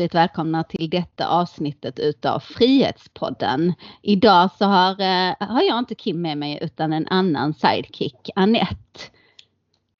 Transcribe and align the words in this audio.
Hjärtligt 0.00 0.14
välkomna 0.14 0.64
till 0.64 0.90
detta 0.90 1.28
avsnittet 1.28 1.98
utav 1.98 2.40
Frihetspodden. 2.40 3.72
Idag 4.02 4.50
så 4.58 4.64
har, 4.64 4.90
eh, 4.90 5.48
har 5.48 5.62
jag 5.62 5.78
inte 5.78 5.94
Kim 5.94 6.22
med 6.22 6.38
mig 6.38 6.58
utan 6.62 6.92
en 6.92 7.06
annan 7.06 7.54
sidekick, 7.54 8.30
Annette. 8.34 9.00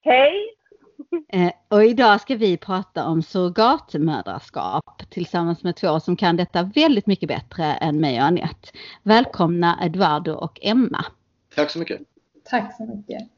Hej! 0.01 0.33
Eh, 1.29 1.51
och 1.67 1.85
idag 1.85 2.21
ska 2.21 2.35
vi 2.35 2.57
prata 2.57 3.07
om 3.07 3.23
surrogatmödraskap 3.23 5.03
tillsammans 5.09 5.63
med 5.63 5.75
två 5.75 5.99
som 5.99 6.15
kan 6.15 6.37
detta 6.37 6.63
väldigt 6.63 7.07
mycket 7.07 7.29
bättre 7.29 7.65
än 7.65 7.99
mig 7.99 8.17
och 8.19 8.25
Annette. 8.25 8.69
Välkomna 9.03 9.79
Eduardo 9.81 10.33
och 10.33 10.59
Emma. 10.61 11.05
Tack 11.55 11.71
så 11.71 11.79
mycket. 11.79 12.01
Tack 12.49 12.77
så 12.77 12.85
mycket. 12.85 13.29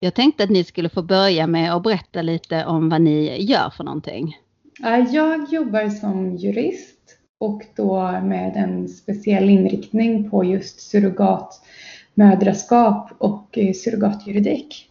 Jag 0.00 0.14
tänkte 0.14 0.44
att 0.44 0.50
ni 0.50 0.64
skulle 0.64 0.88
få 0.88 1.02
börja 1.02 1.46
med 1.46 1.74
att 1.74 1.82
berätta 1.82 2.22
lite 2.22 2.64
om 2.64 2.88
vad 2.88 3.00
ni 3.00 3.42
gör 3.42 3.70
för 3.70 3.84
någonting. 3.84 4.36
Jag 4.78 5.48
jobbar 5.48 5.88
som 5.88 6.36
jurist 6.36 7.18
och 7.40 7.62
då 7.76 8.20
med 8.22 8.56
en 8.56 8.88
speciell 8.88 9.50
inriktning 9.50 10.30
på 10.30 10.44
just 10.44 10.80
surrogatmödraskap 10.80 13.10
och 13.18 13.58
eh, 13.58 13.72
surrogatjuridik. 13.72 14.90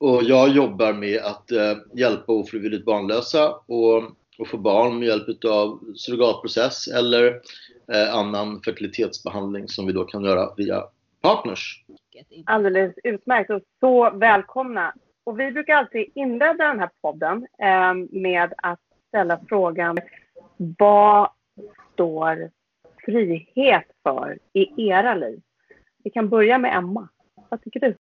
Och 0.00 0.22
jag 0.22 0.48
jobbar 0.48 0.92
med 0.92 1.18
att 1.18 1.50
eh, 1.50 1.76
hjälpa 1.94 2.32
ofrivilligt 2.32 2.84
barnlösa 2.84 3.50
och, 3.50 4.02
och 4.38 4.48
få 4.48 4.58
barn 4.58 4.98
med 4.98 5.08
hjälp 5.08 5.44
av 5.44 5.80
surrogatprocess 5.94 6.88
eller 6.88 7.40
eh, 7.92 8.14
annan 8.14 8.60
fertilitetsbehandling 8.60 9.68
som 9.68 9.86
vi 9.86 9.92
då 9.92 10.04
kan 10.04 10.24
göra 10.24 10.54
via 10.56 10.84
partners. 11.20 11.84
Alldeles 12.46 12.94
utmärkt 13.04 13.50
och 13.50 13.62
så 13.80 14.10
välkomna. 14.10 14.94
Och 15.24 15.40
vi 15.40 15.52
brukar 15.52 15.74
alltid 15.74 16.06
inleda 16.14 16.64
den 16.64 16.80
här 16.80 16.90
podden 17.02 17.46
eh, 17.62 17.94
med 18.10 18.54
att 18.56 18.87
ställa 19.08 19.40
frågan 19.48 19.98
vad 20.56 21.30
står 21.92 22.50
frihet 23.04 23.84
för 24.02 24.38
i 24.52 24.88
era 24.88 25.14
liv? 25.14 25.40
Vi 26.04 26.10
kan 26.10 26.28
börja 26.28 26.58
med 26.58 26.76
Emma. 26.76 27.08
Vad 27.48 27.62
tycker 27.62 27.80
du? 27.80 27.96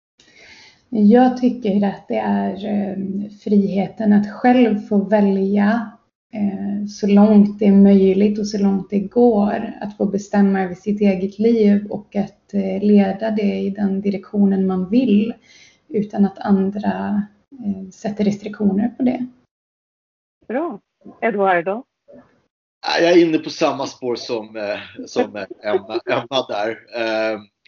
Jag 0.89 1.37
tycker 1.37 1.87
att 1.87 2.07
det 2.07 2.17
är 2.17 2.53
eh, 2.65 3.29
friheten 3.43 4.13
att 4.13 4.31
själv 4.31 4.79
få 4.79 4.97
välja 4.97 5.91
eh, 6.33 6.85
så 6.87 7.07
långt 7.07 7.59
det 7.59 7.65
är 7.65 7.71
möjligt 7.71 8.39
och 8.39 8.47
så 8.47 8.57
långt 8.57 8.89
det 8.89 8.99
går 8.99 9.73
att 9.81 9.97
få 9.97 10.05
bestämma 10.05 10.61
över 10.61 10.75
sitt 10.75 11.01
eget 11.01 11.39
liv 11.39 11.87
och 11.89 12.15
att 12.15 12.53
eh, 12.53 12.83
leda 12.83 13.31
det 13.31 13.59
i 13.59 13.69
den 13.69 14.01
direktionen 14.01 14.67
man 14.67 14.89
vill 14.89 15.33
utan 15.87 16.25
att 16.25 16.39
andra 16.39 17.23
sätter 17.93 18.23
restriktioner 18.23 18.93
på 18.97 19.03
det. 19.03 19.27
Bra. 20.47 20.79
Eduardo? 21.21 21.83
Jag 22.99 23.11
är 23.11 23.17
inne 23.17 23.37
på 23.37 23.49
samma 23.49 23.85
spår 23.85 24.15
som, 24.15 24.77
som 25.05 25.45
Emma, 25.63 25.99
Emma 26.09 26.45
där. 26.49 26.79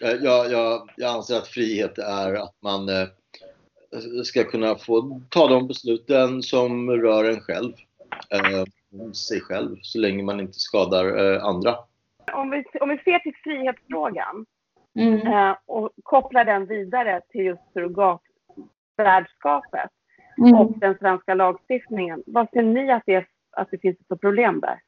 Jag, 0.01 0.51
jag, 0.51 0.89
jag 0.95 1.15
anser 1.15 1.37
att 1.37 1.47
frihet 1.47 1.97
är 1.97 2.33
att 2.33 2.55
man 2.63 2.89
ska 4.23 4.43
kunna 4.43 4.75
få 4.75 5.21
ta 5.29 5.47
de 5.47 5.67
besluten 5.67 6.43
som 6.43 6.91
rör 6.91 7.29
en 7.29 7.41
själv. 7.41 7.73
Sig 9.13 9.41
själv, 9.41 9.77
så 9.81 9.99
länge 9.99 10.23
man 10.23 10.39
inte 10.39 10.59
skadar 10.59 11.37
andra. 11.39 11.75
Om 12.33 12.49
vi, 12.49 12.63
om 12.81 12.89
vi 12.89 12.97
ser 12.97 13.19
till 13.19 13.35
frihetsfrågan 13.43 14.45
mm. 14.99 15.55
och 15.65 15.89
kopplar 16.03 16.45
den 16.45 16.66
vidare 16.66 17.22
till 17.29 17.45
just 17.45 17.73
surrogatvärdskapet 17.73 19.89
mm. 20.39 20.55
och 20.55 20.79
den 20.79 20.95
svenska 21.00 21.33
lagstiftningen. 21.33 22.23
Vad 22.25 22.50
ser 22.50 22.61
ni 22.61 22.91
att 22.91 23.03
det, 23.05 23.25
att 23.51 23.67
det 23.72 23.77
finns 23.77 23.97
för 24.07 24.16
problem 24.16 24.59
där? 24.59 24.79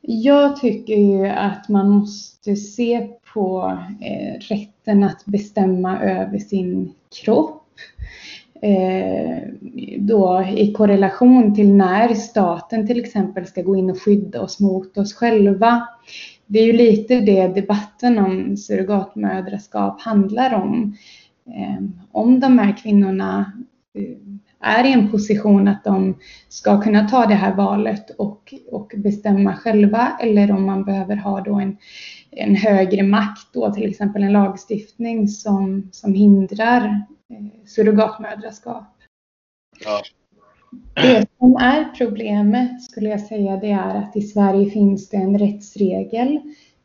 Jag 0.00 0.56
tycker 0.56 0.94
ju 0.94 1.26
att 1.26 1.68
man 1.68 1.90
måste 1.90 2.56
se 2.56 3.08
på 3.34 3.78
eh, 4.00 4.40
rätten 4.40 5.04
att 5.04 5.24
bestämma 5.24 6.00
över 6.00 6.38
sin 6.38 6.94
kropp. 7.22 7.64
Eh, 8.62 9.48
då 9.98 10.44
i 10.56 10.72
korrelation 10.72 11.54
till 11.54 11.74
när 11.74 12.14
staten 12.14 12.86
till 12.86 13.00
exempel 13.00 13.46
ska 13.46 13.62
gå 13.62 13.76
in 13.76 13.90
och 13.90 14.02
skydda 14.02 14.42
oss 14.42 14.60
mot 14.60 14.98
oss 14.98 15.14
själva. 15.14 15.88
Det 16.46 16.58
är 16.58 16.66
ju 16.66 16.72
lite 16.72 17.20
det 17.20 17.48
debatten 17.48 18.18
om 18.18 18.56
surrogatmödraskap 18.56 20.00
handlar 20.00 20.54
om. 20.54 20.96
Eh, 21.46 21.84
om 22.12 22.40
de 22.40 22.58
här 22.58 22.76
kvinnorna 22.82 23.52
är 24.60 24.84
i 24.84 24.92
en 24.92 25.10
position 25.10 25.68
att 25.68 25.84
de 25.84 26.18
ska 26.48 26.80
kunna 26.80 27.08
ta 27.08 27.26
det 27.26 27.34
här 27.34 27.54
valet 27.54 28.10
och, 28.10 28.54
och 28.70 28.92
bestämma 28.96 29.56
själva 29.56 30.18
eller 30.22 30.52
om 30.52 30.66
man 30.66 30.84
behöver 30.84 31.16
ha 31.16 31.40
då 31.40 31.54
en, 31.54 31.76
en 32.30 32.56
högre 32.56 33.02
makt, 33.02 33.52
då, 33.52 33.72
till 33.72 33.90
exempel 33.90 34.22
en 34.22 34.32
lagstiftning 34.32 35.28
som, 35.28 35.88
som 35.92 36.14
hindrar 36.14 36.84
eh, 36.84 37.66
surrogatmödraskap. 37.66 38.94
Ja. 39.84 40.02
Det 40.94 41.26
som 41.38 41.56
är 41.56 41.84
problemet 41.98 42.82
skulle 42.82 43.08
jag 43.08 43.20
säga 43.20 43.56
det 43.56 43.70
är 43.70 43.94
att 43.94 44.16
i 44.16 44.20
Sverige 44.20 44.70
finns 44.70 45.08
det 45.08 45.16
en 45.16 45.38
rättsregel, 45.38 46.40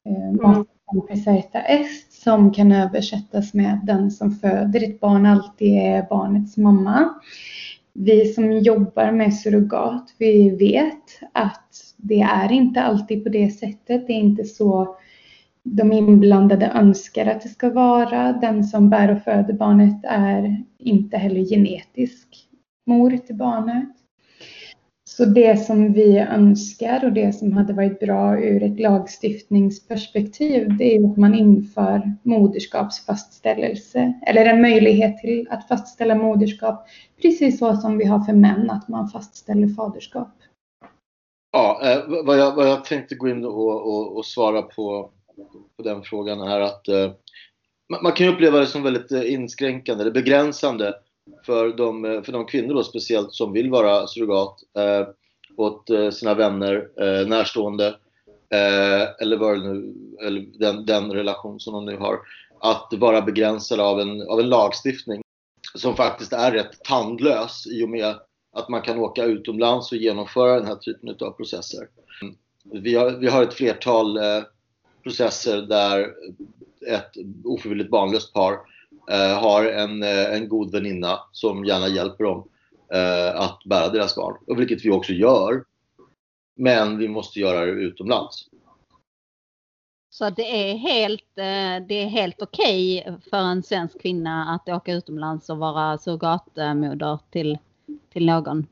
eh, 0.06 0.30
mm. 0.30 0.66
Preserta 1.08 1.60
est, 1.62 2.13
som 2.24 2.54
kan 2.54 2.72
översättas 2.72 3.54
med 3.54 3.80
den 3.84 4.12
som 4.12 4.32
föder 4.32 4.84
ett 4.84 5.00
barn 5.00 5.26
alltid 5.26 5.74
är 5.78 6.10
barnets 6.10 6.58
mamma 6.58 7.14
vi 7.94 8.34
som 8.34 8.52
jobbar 8.52 9.12
med 9.12 9.34
surrogat, 9.34 10.16
vi 10.18 10.50
vet 10.50 11.20
att 11.32 11.94
det 11.98 12.22
är 12.22 12.52
inte 12.52 12.82
alltid 12.82 13.24
på 13.24 13.30
det 13.30 13.50
sättet. 13.50 14.08
Det 14.08 14.14
är 14.14 14.18
inte 14.18 14.44
så 14.44 14.98
de 15.64 15.92
inblandade 15.92 16.72
önskar 16.76 17.26
att 17.26 17.42
det 17.42 17.50
ska 17.50 17.70
vara. 17.70 18.34
Den 18.34 18.64
som 18.64 18.90
bär 18.90 19.16
och 19.16 19.22
föder 19.22 19.54
barnet 19.54 20.02
är 20.04 20.64
inte 20.78 21.18
heller 21.18 21.42
genetisk 21.42 22.28
mor 22.86 23.18
till 23.18 23.36
barnet. 23.36 23.90
Så 25.18 25.26
det 25.26 25.58
som 25.66 25.94
vi 25.94 26.18
önskar 26.18 27.06
och 27.06 27.14
det 27.14 27.34
som 27.34 27.54
hade 27.54 27.74
varit 27.74 28.00
bra 28.00 28.40
ur 28.40 28.64
ett 28.64 28.80
lagstiftningsperspektiv 28.80 30.78
det 30.78 30.96
är 30.96 31.12
att 31.12 31.18
man 31.18 31.36
inför 31.36 32.16
moderskapsfastställelse 32.24 34.14
eller 34.28 34.46
en 34.46 34.62
möjlighet 34.62 35.18
till 35.18 35.48
att 35.50 35.68
fastställa 35.68 36.16
moderskap 36.16 36.88
precis 37.22 37.60
så 37.60 37.76
som 37.76 37.98
vi 37.98 38.06
har 38.06 38.20
för 38.20 38.34
män, 38.34 38.70
att 38.70 38.88
man 38.88 39.10
fastställer 39.10 39.68
faderskap. 39.68 40.34
Ja, 41.52 41.82
eh, 41.84 42.24
vad, 42.26 42.40
jag, 42.40 42.56
vad 42.56 42.68
jag 42.68 42.86
tänkte 42.86 43.16
gå 43.16 43.30
in 43.30 43.46
och, 43.46 43.88
och, 43.88 44.18
och 44.18 44.26
svara 44.26 44.62
på, 44.62 45.12
på 45.78 45.84
den 45.84 46.04
frågan 46.04 46.42
är 46.42 46.60
att 46.60 46.88
eh, 46.88 47.12
man, 48.04 48.12
kan 48.12 48.28
uppleva 48.28 48.60
det 48.60 48.68
som 48.68 48.84
väldigt 48.84 49.12
eh, 49.12 49.34
inskränkande 49.34 50.02
eller 50.02 50.12
begränsande 50.12 50.94
för 51.46 51.78
de, 51.78 52.06
eh, 52.06 52.22
för 52.22 52.32
de 52.32 52.46
kvinnor 52.46 52.74
då, 52.74 52.84
speciellt 52.84 53.34
som 53.34 53.54
vill 53.54 53.70
vara 53.70 54.08
surrogat 54.08 54.60
eh, 54.78 55.08
åt 55.58 55.90
eh, 55.90 56.10
sina 56.10 56.34
vänner, 56.34 56.90
eh, 57.02 57.28
närstående 57.28 57.88
eh, 58.50 59.22
eller, 59.22 59.38
vad 59.38 59.60
nu, 59.60 59.94
eller 60.22 60.42
den, 60.60 60.86
den, 60.86 61.12
relation 61.12 61.60
som 61.60 61.74
de 61.74 61.86
nu 61.86 61.98
har 61.98 62.20
att 62.60 62.94
vara 62.98 63.22
begränsade 63.22 63.84
av 63.84 64.00
en, 64.00 64.22
av 64.22 64.40
en 64.40 64.50
lagstiftning 64.50 65.22
som 65.76 65.96
faktiskt 65.96 66.34
är 66.34 66.52
rätt 66.52 66.84
tandlös 66.84 67.68
i 67.68 67.84
och 67.84 67.90
med 67.90 68.16
att 68.56 68.70
man 68.70 68.82
kan 68.82 69.00
åka 69.00 69.24
utomlands 69.24 69.92
och 69.92 69.98
genomföra 69.98 70.56
den 70.56 70.68
här 70.68 70.76
typen 70.76 71.10
av 71.28 71.32
processer. 71.32 71.88
Vi 72.64 72.96
har, 72.96 73.12
vi 73.12 73.28
har 73.28 73.44
ett 73.44 73.54
flertal 73.54 74.18
eh, 74.18 74.44
processer 75.04 75.62
där 75.62 76.14
ett 76.88 77.12
ofrivilligt 77.44 77.90
barnlöst 77.90 78.34
par 78.34 78.60
eh, 79.12 79.40
har 79.40 79.66
en, 79.66 80.04
eh, 80.04 80.34
en 80.34 80.50
god 80.50 80.72
väninna 80.72 81.20
som 81.32 81.66
gärna 81.66 81.88
hjälper 81.88 82.24
dem 82.24 82.48
eh, 82.94 83.42
att 83.42 83.60
bära 83.66 83.90
deras 83.90 84.16
barn. 84.16 84.38
Och 84.48 84.60
vilket 84.60 84.86
vi 84.86 84.92
också 84.92 85.14
gör. 85.14 85.64
Men 86.56 86.98
vi 86.98 87.08
måste 87.08 87.40
göra 87.40 87.66
det 87.66 87.72
utomlands. 87.72 88.50
Så 90.10 90.30
det 90.30 90.72
är 90.72 90.78
helt, 90.78 91.38
eh, 91.38 91.88
det 91.88 91.96
är 91.96 92.08
helt 92.08 92.42
okej 92.42 93.04
okay 93.08 93.20
för 93.30 93.38
en 93.38 93.64
svensk 93.64 94.02
kvinna 94.02 94.56
att 94.56 94.70
åka 94.70 94.94
utomlands 94.94 95.50
och 95.50 95.58
vara 95.58 95.98
surrogatmoder 95.98 97.20
till, 97.32 97.58
till 98.14 98.26
någon? 98.26 98.68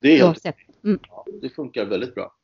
Det 0.00 0.18
är 0.18 0.26
helt, 0.26 0.46
mm. 0.84 0.98
ja, 1.08 1.26
det 1.42 1.48
funkar 1.48 1.84
väldigt 1.84 2.14
bra. 2.14 2.34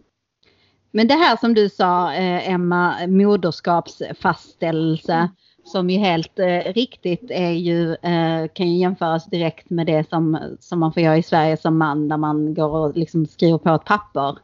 Men 0.91 1.09
det 1.09 1.15
här 1.15 1.37
som 1.37 1.55
du 1.55 1.69
sa 1.69 2.13
eh, 2.13 2.51
Emma, 2.51 3.07
moderskapsfastställelse 3.07 5.29
som 5.67 5.91
ju 5.91 5.99
helt 5.99 6.39
eh, 6.39 6.73
riktigt 6.73 7.31
är 7.31 7.51
ju, 7.51 7.93
eh, 7.93 8.49
kan 8.53 8.69
ju 8.73 8.79
jämföras 8.79 9.27
direkt 9.27 9.71
med 9.71 9.87
det 9.87 10.09
som, 10.09 10.39
som 10.61 10.81
man 10.81 10.93
får 10.93 11.03
göra 11.03 11.17
i 11.17 11.23
Sverige 11.23 11.57
som 11.57 11.79
man 11.79 12.09
när 12.09 12.17
man 12.17 12.55
går 12.55 12.69
och 12.69 12.97
liksom 12.97 13.27
skriver 13.27 13.59
på 13.59 13.71
ett 13.75 13.85
papper 13.85 14.39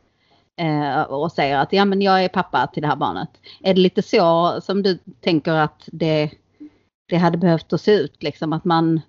eh, 0.60 1.02
och 1.02 1.32
säger 1.32 1.58
att 1.58 1.72
ja 1.72 1.84
men 1.84 2.02
jag 2.02 2.24
är 2.24 2.28
pappa 2.28 2.66
till 2.66 2.82
det 2.82 2.88
här 2.88 2.96
barnet. 2.96 3.28
Är 3.62 3.74
det 3.74 3.80
lite 3.80 4.02
så 4.02 4.60
som 4.60 4.82
du 4.82 4.98
tänker 5.20 5.52
att 5.52 5.88
det, 5.92 6.30
det 7.08 7.16
hade 7.16 7.38
behövt 7.38 7.72
att 7.72 7.80
se 7.80 7.92
ut 7.92 8.22
liksom 8.22 8.52
att 8.52 8.64
man 8.64 9.00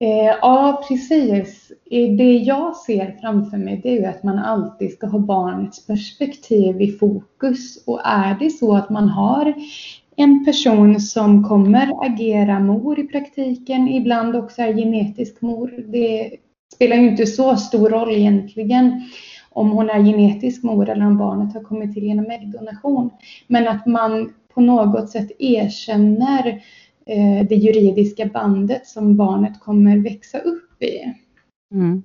eh, 0.00 0.36
ja, 0.40 0.84
precis. 0.88 1.72
Det 1.90 2.36
jag 2.36 2.76
ser 2.76 3.18
framför 3.20 3.56
mig 3.56 3.80
det 3.82 3.88
är 3.88 4.00
ju 4.00 4.06
att 4.06 4.22
man 4.22 4.38
alltid 4.38 4.92
ska 4.92 5.06
ha 5.06 5.18
barnets 5.18 5.86
perspektiv 5.86 6.80
i 6.80 6.92
fokus. 6.92 7.84
Och 7.86 8.00
är 8.04 8.34
det 8.38 8.50
så 8.50 8.76
att 8.76 8.90
man 8.90 9.08
har 9.08 9.54
en 10.16 10.44
person 10.44 11.00
som 11.00 11.44
kommer 11.44 12.06
agera 12.06 12.58
mor 12.58 12.98
i 12.98 13.04
praktiken, 13.04 13.88
ibland 13.88 14.36
också 14.36 14.62
är 14.62 14.74
genetisk 14.74 15.40
mor. 15.40 15.84
Det 15.86 16.30
spelar 16.74 16.96
ju 16.96 17.08
inte 17.08 17.26
så 17.26 17.56
stor 17.56 17.88
roll 17.88 18.10
egentligen 18.12 19.02
om 19.50 19.70
hon 19.70 19.90
är 19.90 20.02
genetisk 20.02 20.62
mor 20.62 20.88
eller 20.88 21.06
om 21.06 21.18
barnet 21.18 21.54
har 21.54 21.62
kommit 21.62 21.94
till 21.94 22.04
genom 22.04 22.30
äggdonation. 22.30 23.10
Men 23.46 23.68
att 23.68 23.86
man 23.86 24.32
på 24.54 24.60
något 24.60 25.10
sätt 25.10 25.30
erkänner 25.38 26.48
eh, 27.06 27.46
det 27.48 27.54
juridiska 27.54 28.26
bandet 28.26 28.86
som 28.86 29.16
barnet 29.16 29.60
kommer 29.60 29.96
växa 29.96 30.38
upp 30.38 30.82
i. 30.82 31.14
Mm. 31.74 32.02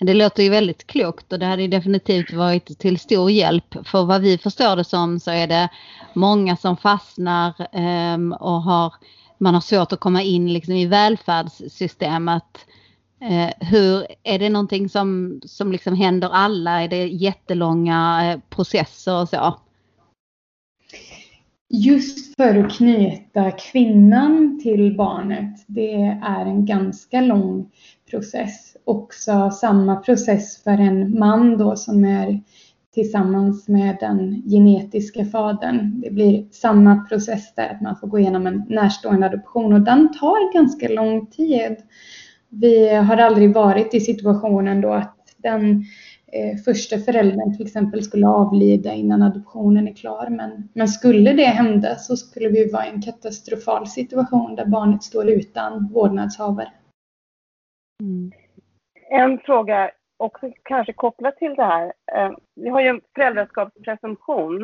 Det 0.00 0.14
låter 0.14 0.42
ju 0.42 0.48
väldigt 0.48 0.86
klokt 0.86 1.32
och 1.32 1.38
det 1.38 1.46
hade 1.46 1.68
definitivt 1.68 2.32
varit 2.32 2.78
till 2.78 2.98
stor 2.98 3.30
hjälp. 3.30 3.76
För 3.84 4.04
vad 4.04 4.20
vi 4.20 4.38
förstår 4.38 4.76
det 4.76 4.84
som 4.84 5.20
så 5.20 5.30
är 5.30 5.46
det 5.46 5.68
många 6.14 6.56
som 6.56 6.76
fastnar 6.76 7.54
um, 8.14 8.32
och 8.32 8.62
har, 8.62 8.94
man 9.38 9.54
har 9.54 9.60
svårt 9.60 9.92
att 9.92 10.00
komma 10.00 10.22
in 10.22 10.52
liksom 10.52 10.74
i 10.74 10.86
välfärdssystemet. 10.86 12.66
Uh, 13.22 13.68
hur, 13.68 14.06
är 14.22 14.38
det 14.38 14.48
någonting 14.48 14.88
som, 14.88 15.40
som 15.44 15.72
liksom 15.72 15.94
händer 15.94 16.30
alla? 16.32 16.82
Är 16.82 16.88
det 16.88 17.06
jättelånga 17.06 18.32
uh, 18.34 18.40
processer 18.50 19.20
och 19.20 19.28
så? 19.28 19.58
Just 21.70 22.36
för 22.36 22.64
att 22.64 22.76
knyta 22.76 23.50
kvinnan 23.50 24.60
till 24.62 24.96
barnet, 24.96 25.64
det 25.66 25.94
är 26.22 26.46
en 26.46 26.66
ganska 26.66 27.20
lång 27.20 27.70
process. 28.10 28.76
Också 28.84 29.50
samma 29.50 29.96
process 29.96 30.62
för 30.62 30.70
en 30.70 31.18
man 31.18 31.58
då 31.58 31.76
som 31.76 32.04
är 32.04 32.40
tillsammans 32.94 33.68
med 33.68 33.96
den 34.00 34.42
genetiska 34.46 35.24
fadern. 35.24 36.00
Det 36.00 36.10
blir 36.10 36.46
samma 36.50 37.04
process 37.04 37.54
där, 37.54 37.68
att 37.68 37.80
man 37.80 37.96
får 37.96 38.06
gå 38.06 38.18
igenom 38.18 38.46
en 38.46 38.64
närstående 38.68 39.26
adoption 39.26 39.72
och 39.72 39.80
den 39.80 40.12
tar 40.12 40.52
ganska 40.52 40.88
lång 40.88 41.26
tid. 41.26 41.76
Vi 42.48 42.94
har 42.94 43.16
aldrig 43.16 43.54
varit 43.54 43.94
i 43.94 44.00
situationen 44.00 44.80
då 44.80 44.92
att 44.92 45.14
den 45.36 45.84
eh, 46.32 46.58
första 46.64 46.98
föräldern 46.98 47.56
till 47.56 47.66
exempel 47.66 48.02
skulle 48.02 48.26
avlida 48.26 48.92
innan 48.92 49.22
adoptionen 49.22 49.88
är 49.88 49.94
klar. 49.94 50.30
Men, 50.30 50.68
men 50.72 50.88
skulle 50.88 51.32
det 51.32 51.44
hända 51.44 51.96
så 51.96 52.16
skulle 52.16 52.48
vi 52.48 52.70
vara 52.70 52.86
i 52.86 52.90
en 52.90 53.02
katastrofal 53.02 53.86
situation 53.86 54.54
där 54.54 54.66
barnet 54.66 55.02
står 55.02 55.28
utan 55.28 55.88
vårdnadshavare. 55.92 56.68
Mm. 58.00 58.32
En 59.10 59.38
fråga 59.38 59.90
också 60.16 60.50
kanske 60.62 60.92
kopplat 60.92 61.36
till 61.36 61.54
det 61.54 61.64
här. 61.64 61.92
Eh, 62.12 62.30
vi 62.54 62.68
har 62.68 62.80
ju 62.80 62.86
en 62.86 63.00
föräldraskapspresumtion. 63.14 64.62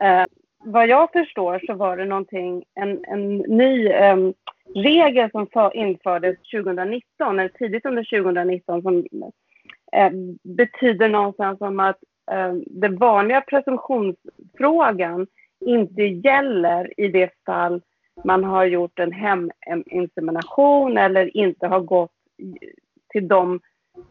Eh, 0.00 0.24
vad 0.58 0.88
jag 0.88 1.12
förstår 1.12 1.62
så 1.66 1.74
var 1.74 1.96
det 1.96 2.04
någonting, 2.04 2.64
en, 2.74 3.04
en 3.04 3.36
ny 3.36 3.86
eh, 3.86 4.16
regel 4.74 5.30
som 5.30 5.46
för, 5.46 5.76
infördes 5.76 6.36
2019, 6.52 7.38
eller 7.38 7.48
tidigt 7.48 7.86
under 7.86 8.22
2019 8.22 8.82
som 8.82 9.04
eh, 9.92 10.10
betyder 10.42 11.08
någonstans 11.08 11.58
som 11.58 11.80
att 11.80 11.98
eh, 12.30 12.52
den 12.66 12.96
vanliga 12.96 13.40
presumtionsfrågan 13.40 15.26
inte 15.60 16.02
gäller 16.02 17.00
i 17.00 17.08
det 17.08 17.30
fall 17.46 17.82
man 18.24 18.44
har 18.44 18.64
gjort 18.64 18.98
en 18.98 19.12
heminsemination 19.12 20.98
eller 20.98 21.36
inte 21.36 21.66
har 21.66 21.80
gått 21.80 22.15
till, 23.12 23.28
dem, 23.28 23.60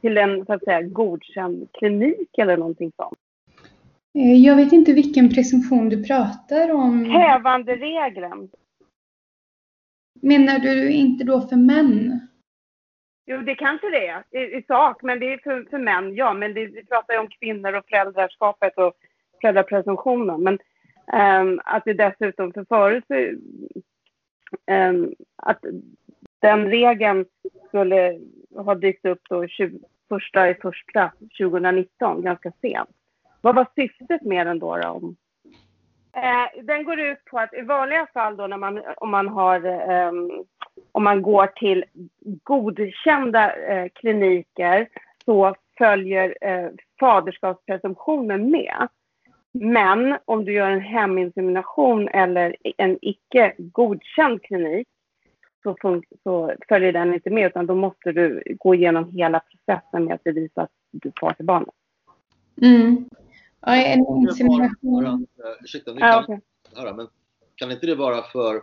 till 0.02 0.18
en 0.18 0.46
så 0.46 0.54
att 0.54 0.64
säga, 0.64 0.82
godkänd 0.82 1.70
klinik 1.74 2.38
eller 2.38 2.58
någonting 2.58 2.92
sånt. 2.96 3.20
Eh, 4.16 4.34
jag 4.34 4.56
vet 4.56 4.74
inte 4.74 4.94
vilken 4.94 5.30
presumtion 5.30 5.90
du 5.90 6.04
pratar 6.04 6.72
om. 6.72 7.06
Hävanderegeln. 7.06 8.50
Menar 10.22 10.60
du 10.60 10.92
inte 10.92 11.24
då 11.24 11.42
för 11.42 11.56
män? 11.56 12.20
Jo, 13.26 13.42
det 13.42 13.56
kanske 13.56 13.90
det 13.90 14.08
är 14.08 14.24
i, 14.32 14.58
i 14.58 14.64
sak, 14.68 15.02
men 15.04 15.20
det 15.20 15.34
är 15.34 15.38
för, 15.38 15.68
för 15.70 15.78
män, 15.78 16.16
ja. 16.16 16.34
Men 16.34 16.54
det, 16.54 16.66
vi 16.66 16.86
pratar 16.86 17.14
ju 17.14 17.20
om 17.20 17.28
kvinnor 17.28 17.74
och 17.74 17.86
föräldraskapet 17.90 18.78
och 18.78 18.94
föräldrapresumtionen. 19.42 20.44
Men 20.44 20.60
um, 21.42 21.62
att 21.66 21.86
det 21.86 21.94
dessutom 21.94 22.54
för 22.54 22.66
förut 22.66 23.04
um, 24.72 25.16
att 25.36 25.66
den 26.46 26.70
regeln 26.70 27.26
skulle 27.68 28.20
ha 28.56 28.76
dykt 28.76 29.06
upp 29.06 29.22
då 29.30 29.48
20, 29.48 29.80
första 30.10 30.50
i 30.50 30.54
första 30.54 31.12
2019, 31.40 32.22
ganska 32.22 32.52
sent. 32.62 32.90
Vad 33.42 33.56
var 33.56 33.68
syftet 33.76 34.22
med 34.22 34.48
den 34.48 34.60
då? 34.60 34.78
då? 34.78 35.14
Eh, 36.16 36.64
den 36.64 36.84
går 36.84 37.00
ut 37.00 37.26
på 37.26 37.40
att 37.40 37.54
i 37.54 37.62
vanliga 37.62 38.08
fall 38.14 38.38
då 38.38 38.48
när 38.48 38.58
man, 38.58 38.82
om 38.98 39.12
man 39.12 39.28
har 39.28 39.66
eh, 39.66 40.12
om 40.92 41.04
man 41.04 41.22
går 41.22 41.48
till 41.48 41.86
godkända 42.44 43.56
eh, 43.56 43.88
kliniker 43.96 44.88
så 45.26 45.56
följer 45.78 46.38
eh, 46.42 46.70
faderskapspresumtionen 47.00 48.52
med. 48.52 48.88
Men 49.52 50.18
om 50.26 50.46
du 50.46 50.54
gör 50.54 50.72
en 50.72 50.82
heminsemination 50.82 52.08
eller 52.08 52.56
en 52.78 52.98
icke 53.02 53.54
godkänd 53.58 54.44
klinik 54.44 54.88
så, 55.74 56.02
så, 56.24 56.54
följer 56.68 56.94
den 56.94 57.14
inte 57.14 57.30
med 57.30 57.48
utan 57.48 57.66
då 57.66 57.76
måste 57.76 58.12
du 58.12 58.44
gå 58.60 58.76
igenom 58.76 59.12
hela 59.12 59.40
processen 59.40 60.06
med 60.06 60.16
att 60.16 60.24
bevisa 60.24 60.62
att 60.62 60.72
du 60.92 61.12
far 61.20 61.34
till 61.34 61.46
barnet. 61.46 61.76
Mm. 62.62 63.10
Ja, 63.62 63.76
en 63.76 64.00
insemination. 64.00 65.28
Ursäkta, 65.64 65.98
kan, 65.98 66.24
okay. 66.24 66.40
höra, 66.76 66.94
men 66.94 67.08
kan 67.56 67.72
inte 67.72 67.86
det 67.86 67.96
vara 67.96 68.22
för 68.22 68.62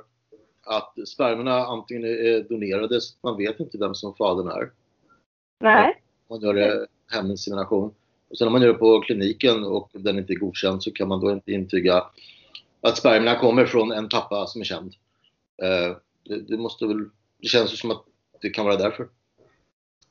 att 0.67 1.09
spermierna 1.09 1.67
antingen 1.67 2.05
är 2.05 2.49
donerade, 2.49 3.01
man 3.23 3.37
vet 3.37 3.61
inte 3.61 3.79
vem 3.79 3.95
som 3.95 4.15
fadern 4.15 4.49
är. 4.49 4.71
Nej. 5.61 6.03
Man 6.31 6.41
gör 6.41 6.55
det 6.55 6.87
heminsemination. 7.13 7.95
Och 8.31 8.39
sen 8.39 8.47
om 8.47 8.53
man 8.53 8.63
gör 8.63 8.73
det 8.73 8.79
på 8.79 9.01
kliniken 9.01 9.65
och 9.65 9.91
den 9.93 10.19
inte 10.19 10.33
är 10.33 10.39
godkänd 10.39 10.83
så 10.83 10.91
kan 10.91 11.09
man 11.09 11.21
då 11.21 11.33
inte 11.33 11.53
intyga 11.53 12.05
att 12.81 12.97
spermierna 12.97 13.39
kommer 13.39 13.67
från 13.67 13.93
en 13.93 14.09
pappa 14.09 14.47
som 14.47 14.61
är 14.61 14.65
känd. 14.65 14.95
Det, 16.25 16.49
det, 16.49 16.59
måste 16.59 16.87
väl, 16.87 17.09
det 17.41 17.49
känns 17.49 17.73
ju 17.73 17.77
som 17.77 17.91
att 17.91 18.05
det 18.41 18.51
kan 18.51 18.65
vara 18.65 18.77
därför. 18.77 19.09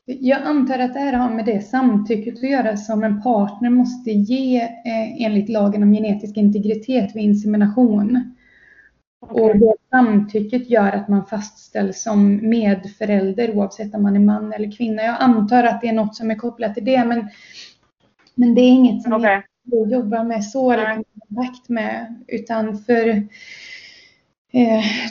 Jag 0.06 0.42
antar 0.42 0.80
att 0.80 0.94
det 0.94 1.00
här 1.00 1.14
har 1.14 1.30
med 1.30 1.46
det 1.46 1.62
samtycket 1.62 2.34
att 2.34 2.50
göra 2.50 2.78
som 2.78 3.04
en 3.04 3.22
partner 3.22 3.70
måste 3.70 4.12
ge 4.12 4.62
eh, 4.62 5.26
enligt 5.26 5.50
lagen 5.50 5.84
om 5.84 5.94
genetisk 5.94 6.38
integritet 6.38 7.16
vid 7.16 7.24
insemination. 7.24 8.34
Okay. 9.22 9.44
Och 9.44 9.60
det 9.60 9.74
samtycket 9.90 10.70
gör 10.70 10.92
att 10.92 11.08
man 11.08 11.26
fastställs 11.26 12.04
som 12.04 12.50
medförälder 12.50 13.56
oavsett 13.56 13.96
om 13.96 14.04
man 14.04 14.16
är 14.16 14.20
man 14.20 14.54
eller 14.54 14.78
kvinna. 14.78 15.04
Jag 15.04 15.16
antar 15.20 15.64
att 15.64 15.82
det 15.82 15.88
är 15.88 15.94
något 15.94 16.16
som 16.16 16.32
är 16.32 16.36
kopplat 16.36 16.74
till 16.74 16.86
det 16.86 17.06
men, 17.06 17.30
men 18.36 18.56
det 18.56 18.62
är 18.62 18.70
inget 18.70 19.04
som 19.04 19.14
okay. 19.14 19.42
jag 19.64 19.92
jobbar 19.92 20.24
med 20.24 20.44
så 20.44 20.72
eller 20.72 20.86
kommer 20.86 21.06
kontakt 21.28 21.70
med 21.70 22.24
utan 22.28 22.78
för 22.78 23.08
Eh, 23.08 23.24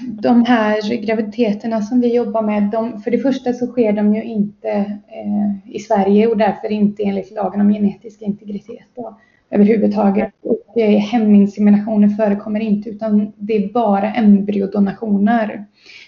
de 0.02 0.44
här 0.44 0.97
graviditeterna 0.97 1.82
som 1.82 2.00
vi 2.00 2.14
jobbar 2.14 2.42
med, 2.42 2.62
de, 2.62 3.00
för 3.02 3.11
det 3.11 3.18
första 3.18 3.52
så 3.52 3.66
sker 3.66 3.92
de 3.92 4.14
ju 4.14 4.23
inte 4.23 4.68
eh, 5.09 5.75
i 5.75 5.78
Sverige 5.78 6.26
och 6.26 6.37
därför 6.37 6.73
inte 6.73 7.02
enligt 7.02 7.30
lagen 7.30 7.61
om 7.61 7.73
genetisk 7.73 8.23
integritet 8.23 8.87
då, 8.94 9.18
överhuvudtaget. 9.50 10.32
Och 10.42 10.78
eh, 10.78 10.99
heminseminationer 10.99 12.09
förekommer 12.09 12.61
inte 12.61 12.90
utan 12.90 13.32
det 13.37 13.56
är 13.56 13.73
bara 13.73 14.12
embryodonationer. 14.12 15.64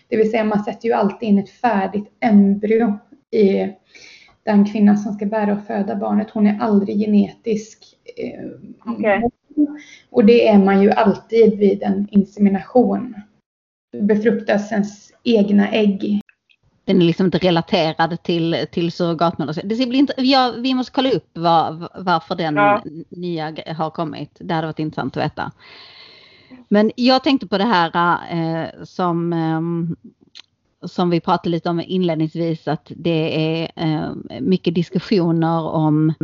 Det 0.09 0.17
vill 0.17 0.31
säga 0.31 0.45
man 0.45 0.65
sätter 0.65 0.89
ju 0.89 0.95
alltid 0.95 1.29
in 1.29 1.39
ett 1.39 1.51
färdigt 1.51 2.13
embryo 2.21 2.99
i 3.31 3.73
den 4.43 4.65
kvinna 4.65 4.97
som 4.97 5.13
ska 5.13 5.27
bära 5.27 5.53
och 5.53 5.67
föda 5.67 5.97
barnet. 5.97 6.31
Hon 6.31 6.47
är 6.47 6.59
aldrig 6.61 6.99
genetisk. 6.99 7.85
Eh, 8.17 8.93
okay. 8.93 9.23
Och 10.11 10.25
det 10.25 10.49
är 10.49 10.59
man 10.59 10.83
ju 10.83 10.91
alltid 10.91 11.59
vid 11.59 11.83
en 11.83 12.09
insemination. 12.11 13.15
Befruktas 14.01 14.73
ens 14.73 15.13
egna 15.25 15.69
ägg. 15.69 16.21
Den 16.85 17.03
är 17.03 17.07
liksom 17.07 17.27
inte 17.27 17.39
relaterad 17.39 18.23
till, 18.23 18.67
till 18.73 18.93
surrogatmoderskap. 18.93 19.69
Det 19.69 19.87
blir 19.87 19.99
inte, 19.99 20.15
ja, 20.17 20.55
vi 20.59 20.75
måste 20.75 20.93
kolla 20.93 21.11
upp 21.11 21.29
var, 21.33 21.89
varför 22.05 22.35
den 22.35 22.55
ja. 22.55 22.83
nya 23.09 23.57
har 23.67 23.91
kommit. 23.91 24.37
Det 24.41 24.55
hade 24.55 24.67
varit 24.67 24.79
intressant 24.79 25.17
att 25.17 25.25
veta. 25.25 25.53
Men 26.69 26.93
jag 26.97 27.25
tänkte 27.25 27.47
på 27.47 27.59
det 27.59 27.65
här 27.65 28.19
eh, 28.31 28.85
som, 28.85 29.33
eh, 29.33 29.61
som 30.89 31.11
vi 31.11 31.21
pratade 31.21 31.49
lite 31.49 31.71
om 31.71 31.81
inledningsvis 31.81 32.69
att 32.69 32.93
det 32.97 33.63
är 33.63 33.71
eh, 33.77 34.11
mycket 34.41 34.75
diskussioner 34.75 35.63
om 35.63 36.15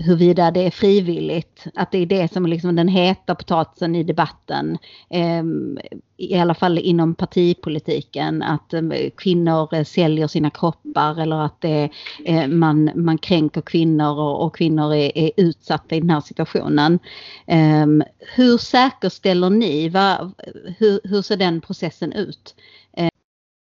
huruvida 0.00 0.50
det 0.50 0.66
är 0.66 0.70
frivilligt. 0.70 1.66
Att 1.74 1.92
det 1.92 1.98
är 1.98 2.06
det 2.06 2.32
som 2.32 2.44
är 2.44 2.48
liksom 2.48 2.76
den 2.76 2.88
heta 2.88 3.34
potatisen 3.34 3.94
i 3.94 4.02
debatten. 4.02 4.78
Ehm, 5.10 5.78
I 6.16 6.38
alla 6.38 6.54
fall 6.54 6.78
inom 6.78 7.14
partipolitiken. 7.14 8.42
Att 8.42 8.74
ehm, 8.74 8.92
kvinnor 9.16 9.74
eh, 9.74 9.84
säljer 9.84 10.26
sina 10.26 10.50
kroppar 10.50 11.20
eller 11.20 11.36
att 11.36 11.60
det, 11.60 11.88
eh, 12.24 12.48
man, 12.48 12.90
man 12.94 13.18
kränker 13.18 13.60
kvinnor 13.60 14.18
och, 14.18 14.44
och 14.44 14.56
kvinnor 14.56 14.94
är, 14.94 15.18
är, 15.18 15.30
utsatta 15.36 15.96
i 15.96 16.00
den 16.00 16.10
här 16.10 16.20
situationen. 16.20 16.98
Ehm, 17.46 18.02
hur 18.34 18.58
säkerställer 18.58 19.50
ni? 19.50 19.88
Va, 19.88 20.32
hur, 20.78 21.00
hur 21.04 21.22
ser 21.22 21.36
den 21.36 21.60
processen 21.60 22.12
ut? 22.12 22.54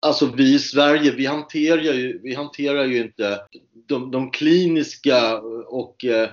Alltså 0.00 0.26
vi 0.26 0.55
i 0.55 0.59
Sverige, 0.59 1.11
vi 1.11 1.26
hanterar 1.26 1.83
ju, 1.83 2.21
vi 2.23 2.35
hanterar 2.35 2.85
ju 2.85 3.02
inte 3.02 3.40
de, 3.87 4.11
de 4.11 4.31
kliniska 4.31 5.38
och, 5.69 6.05
eh, 6.05 6.31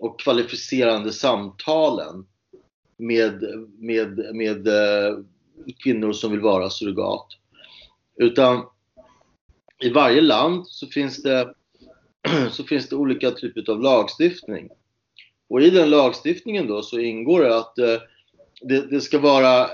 och 0.00 0.20
kvalificerande 0.20 1.12
samtalen 1.12 2.26
med, 2.96 3.44
med, 3.78 4.34
med 4.34 4.68
eh, 4.68 5.18
kvinnor 5.82 6.12
som 6.12 6.30
vill 6.30 6.40
vara 6.40 6.70
surrogat. 6.70 7.26
Utan 8.16 8.64
i 9.82 9.90
varje 9.90 10.20
land 10.20 10.68
så 10.68 10.86
finns 10.86 11.22
det, 11.22 11.54
så 12.50 12.64
finns 12.64 12.88
det 12.88 12.96
olika 12.96 13.30
typer 13.30 13.70
av 13.70 13.80
lagstiftning. 13.80 14.68
Och 15.48 15.62
i 15.62 15.70
den 15.70 15.90
lagstiftningen 15.90 16.66
då 16.66 16.82
så 16.82 16.98
ingår 16.98 17.42
det 17.42 17.56
att 17.56 17.78
eh, 17.78 17.98
det, 18.60 18.90
det 18.90 19.00
ska 19.00 19.18
vara 19.18 19.66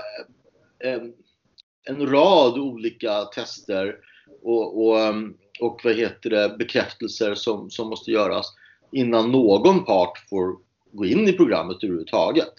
en 1.89 2.07
rad 2.07 2.57
olika 2.57 3.23
tester 3.23 3.95
och, 4.43 4.85
och, 4.85 4.99
ehm, 4.99 5.33
och 5.59 5.81
vad 5.83 5.95
heter 5.95 6.29
det, 6.29 6.55
bekräftelser 6.59 7.35
som, 7.35 7.69
som 7.69 7.89
måste 7.89 8.11
göras 8.11 8.45
innan 8.91 9.31
någon 9.31 9.85
part 9.85 10.17
får 10.29 10.55
gå 10.91 11.05
in 11.05 11.27
i 11.27 11.33
programmet 11.33 11.83
överhuvudtaget. 11.83 12.53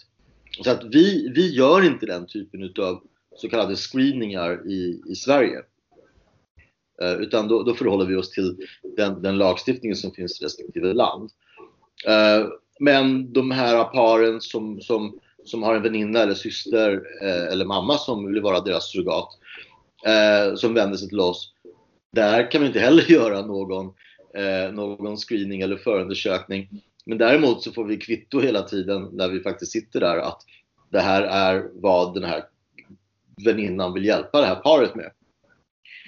Så 0.64 0.70
att 0.70 0.84
vi, 0.84 1.32
vi 1.34 1.54
gör 1.54 1.86
inte 1.86 2.06
den 2.06 2.26
typen 2.26 2.74
av 2.84 3.02
så 3.36 3.48
kallade 3.48 3.76
screeningar 3.76 4.70
i, 4.70 5.02
i 5.08 5.14
Sverige. 5.14 5.62
Eh, 7.02 7.12
utan 7.12 7.48
då, 7.48 7.62
då 7.62 7.74
förhåller 7.74 8.06
vi 8.06 8.16
oss 8.16 8.30
till 8.30 8.56
den, 8.96 9.22
den 9.22 9.38
lagstiftningen 9.38 9.96
som 9.96 10.10
finns 10.10 10.40
i 10.40 10.44
respektive 10.44 10.92
land. 10.92 11.30
Eh, 12.06 12.48
men 12.80 13.32
de 13.32 13.50
här 13.50 13.84
paren 13.84 14.40
som, 14.40 14.80
som 14.80 15.18
som 15.44 15.62
har 15.62 15.74
en 15.74 15.82
väninna 15.82 16.18
eller 16.18 16.34
syster 16.34 17.02
eh, 17.22 17.52
eller 17.52 17.64
mamma 17.64 17.98
som 17.98 18.26
vill 18.26 18.42
vara 18.42 18.60
deras 18.60 18.92
surrogat 18.92 19.28
eh, 20.06 20.54
som 20.54 20.74
vänder 20.74 20.96
sig 20.96 21.08
till 21.08 21.20
oss. 21.20 21.52
Där 22.12 22.50
kan 22.50 22.60
vi 22.60 22.66
inte 22.66 22.80
heller 22.80 23.02
göra 23.10 23.46
någon, 23.46 23.86
eh, 24.34 24.72
någon 24.72 25.16
screening 25.16 25.60
eller 25.60 25.76
förundersökning. 25.76 26.68
Men 27.06 27.18
däremot 27.18 27.62
så 27.62 27.72
får 27.72 27.84
vi 27.84 27.96
kvitto 27.96 28.40
hela 28.40 28.62
tiden 28.62 29.08
när 29.12 29.28
vi 29.28 29.40
faktiskt 29.40 29.72
sitter 29.72 30.00
där 30.00 30.16
att 30.16 30.42
det 30.90 31.00
här 31.00 31.22
är 31.22 31.68
vad 31.74 32.14
den 32.14 32.24
här 32.24 32.44
väninnan 33.44 33.94
vill 33.94 34.04
hjälpa 34.04 34.40
det 34.40 34.46
här 34.46 34.54
paret 34.54 34.94
med. 34.94 35.10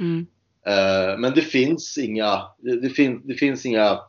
Mm. 0.00 0.26
Eh, 0.66 1.18
men 1.18 1.32
det 1.34 1.40
finns 1.40 1.98
inga, 1.98 2.42
det, 2.58 2.80
det, 2.80 2.90
fin, 2.90 3.20
det 3.24 3.34
finns 3.34 3.66
inga 3.66 4.00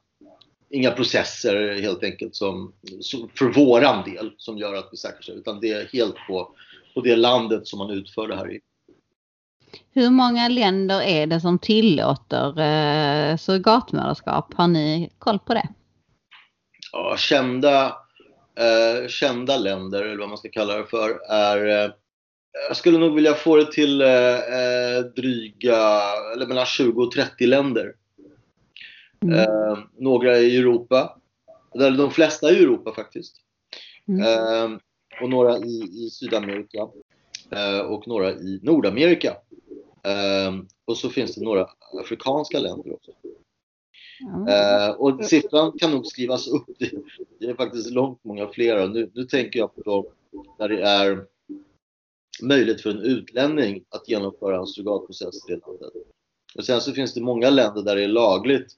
inga 0.74 0.92
processer 0.92 1.82
helt 1.82 2.04
enkelt 2.04 2.36
som, 2.36 2.74
som, 3.02 3.30
för 3.36 3.46
våran 3.46 4.04
del 4.04 4.34
som 4.38 4.58
gör 4.58 4.74
att 4.74 4.90
vi 4.92 4.98
säkerställer 4.98 5.40
utan 5.40 5.60
det 5.60 5.72
är 5.72 5.88
helt 5.94 6.16
på, 6.28 6.56
på 6.94 7.02
det 7.02 7.16
landet 7.16 7.68
som 7.68 7.80
man 7.80 7.90
utför 7.90 8.28
det 8.28 8.36
här 8.36 8.52
i. 8.52 8.60
Hur 9.94 10.10
många 10.10 10.48
länder 10.48 11.02
är 11.02 11.28
det 11.28 11.40
som 11.40 11.60
tillåter 11.60 12.48
eh, 12.48 13.38
surrogatmödraskap? 13.38 14.54
Har 14.54 14.68
ni 14.68 15.10
koll 15.20 15.40
på 15.40 15.54
det? 15.54 15.68
Ja, 16.92 17.16
kända, 17.18 17.86
eh, 18.60 19.08
kända 19.08 19.58
länder, 19.58 20.04
eller 20.04 20.20
vad 20.20 20.30
man 20.30 20.38
ska 20.38 20.50
kalla 20.50 20.78
det 20.78 20.86
för, 20.86 21.10
är 21.30 21.86
eh, 21.86 21.92
jag 22.68 22.78
skulle 22.78 22.98
nog 22.98 23.16
vilja 23.16 23.34
få 23.34 23.56
det 23.56 23.72
till 23.72 24.02
eh, 24.02 24.36
eh 24.36 25.00
dryga, 25.16 26.02
eller 26.34 26.48
mellan 26.48 26.66
20 26.66 27.04
och 27.04 27.12
30 27.12 27.46
länder. 27.46 27.94
Mm. 29.24 29.40
Eh, 29.40 29.80
några 29.98 30.38
i 30.38 30.58
Europa. 30.58 31.20
Eller 31.76 31.98
de 31.98 32.12
flesta 32.12 32.52
i 32.52 32.64
Europa 32.64 32.94
faktiskt. 32.94 33.36
Mm. 34.08 34.22
Eh, 34.22 34.80
och 35.22 35.30
några 35.30 35.58
i, 35.58 36.06
i 36.06 36.10
Sydamerika. 36.12 36.88
Eh, 37.52 37.80
och 37.80 38.08
några 38.08 38.32
i 38.32 38.60
Nordamerika. 38.64 39.30
Eh, 40.04 40.54
och 40.86 40.98
så 40.98 41.10
finns 41.10 41.36
det 41.36 41.44
några 41.44 41.68
afrikanska 42.02 42.60
länder 42.60 42.94
också. 42.94 43.12
Mm. 44.22 44.96
och 44.98 45.26
siffran 45.26 45.72
kan 45.80 45.92
nog 45.92 46.06
skrivas 46.06 46.48
upp. 46.48 46.66
Det, 47.40 47.46
är 47.46 47.54
faktiskt 47.54 47.92
långt 47.92 48.24
många 48.24 48.48
fler. 48.48 48.88
Nu, 48.88 49.12
nu 49.14 49.24
tänker 49.24 49.60
jag 49.60 49.76
på 49.76 49.82
dem 49.82 50.06
där 50.58 50.70
det 50.70 50.82
är 50.82 51.26
möjligt 52.42 52.82
för 52.82 52.90
en 52.90 53.00
utlänning 53.00 53.84
att 53.90 54.10
genomföra 54.10 54.58
en 54.58 54.68
surrogatprocess 54.68 55.36
i 55.36 55.54
det 55.54 55.60
landet. 55.68 55.94
Och 56.56 56.66
sen 56.66 56.82
så 56.82 56.92
finns 56.92 57.14
det 57.14 57.22
många 57.22 57.50
länder 57.50 57.82
där 57.84 57.96
det 57.96 58.04
är 58.04 58.08
lagligt 58.08 58.78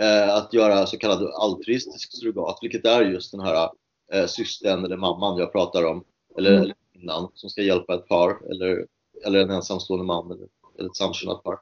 eh, 0.00 0.34
att 0.36 0.54
göra 0.54 0.86
så 0.86 0.98
kallad 0.98 1.30
altruistisk 1.40 2.12
surrogat, 2.12 2.58
vilket 2.62 2.86
är 2.86 3.02
just 3.02 3.32
den 3.32 3.40
här 3.40 3.68
eh, 4.12 4.26
systern 4.26 4.84
eller 4.84 4.96
mamman 4.96 5.38
jag 5.38 5.52
pratar 5.52 5.84
om, 5.84 6.04
eller, 6.38 6.50
mm. 6.50 6.62
eller 6.62 6.74
kvinnan 6.92 7.30
som 7.34 7.50
ska 7.50 7.62
hjälpa 7.62 7.94
ett 7.94 8.08
par 8.08 8.50
eller, 8.50 8.86
eller 9.26 9.40
en 9.40 9.50
ensamstående 9.50 10.04
man 10.04 10.30
eller, 10.30 10.48
eller 10.78 10.88
ett 10.88 10.96
samkönat 10.96 11.42
par. 11.42 11.58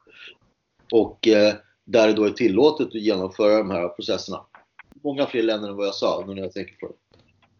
Och 0.91 1.27
eh, 1.27 1.53
där 1.85 2.07
det 2.07 2.13
då 2.13 2.25
är 2.25 2.29
tillåtet 2.29 2.87
att 2.87 2.93
genomföra 2.93 3.57
de 3.57 3.71
här 3.71 3.87
processerna. 3.87 4.45
Många 5.03 5.25
fler 5.25 5.43
länder 5.43 5.69
än 5.69 5.75
vad 5.75 5.87
jag 5.87 5.95
sa 5.95 6.23
nu 6.27 6.33
när 6.33 6.41
jag 6.41 6.51
tänker 6.51 6.75
på 6.75 6.87
det. 6.87 6.93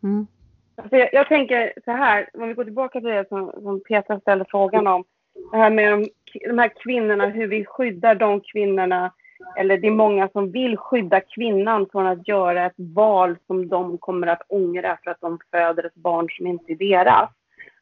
Mm. 0.08 0.28
Alltså 0.76 0.96
jag, 0.96 1.10
jag, 1.14 1.28
tänker 1.28 1.74
så 1.86 1.92
här, 1.92 2.30
om 2.34 2.48
vi 2.48 2.54
går 2.54 2.64
tillbaka 2.64 3.00
till 3.00 3.10
det 3.10 3.28
som, 3.30 3.52
som 3.62 3.82
Petra 3.88 4.20
ställde 4.20 4.46
frågan 4.50 4.88
om. 4.88 5.04
Det 5.52 5.58
här 5.58 5.70
med 5.70 5.92
de, 5.92 6.10
de 6.48 6.60
här 6.60 6.74
kvinnorna, 6.84 7.28
hur 7.28 7.48
vi 7.48 7.66
skyddar 7.66 8.16
de 8.16 8.42
kvinnorna 8.42 9.14
eller 9.58 9.78
det 9.78 9.88
är 9.88 9.92
många 9.92 10.30
som 10.30 10.52
vill 10.52 10.78
skydda 10.78 11.22
kvinnan 11.22 11.88
från 11.92 12.08
att 12.08 12.28
göra 12.28 12.66
ett 12.66 12.74
val 12.78 13.38
som 13.48 13.68
de 13.68 13.98
kommer 13.98 14.28
att 14.28 14.42
ångra 14.48 14.98
för 15.04 15.12
att 15.12 15.22
de 15.22 15.40
föder 15.52 15.86
ett 15.86 15.96
barn 15.96 16.28
som 16.30 16.48
inte 16.48 16.72
är 16.72 16.76
deras. 16.76 17.30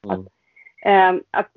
Mm. 0.04 0.20
Att, 0.20 0.28
eh, 0.86 1.22
att, 1.32 1.50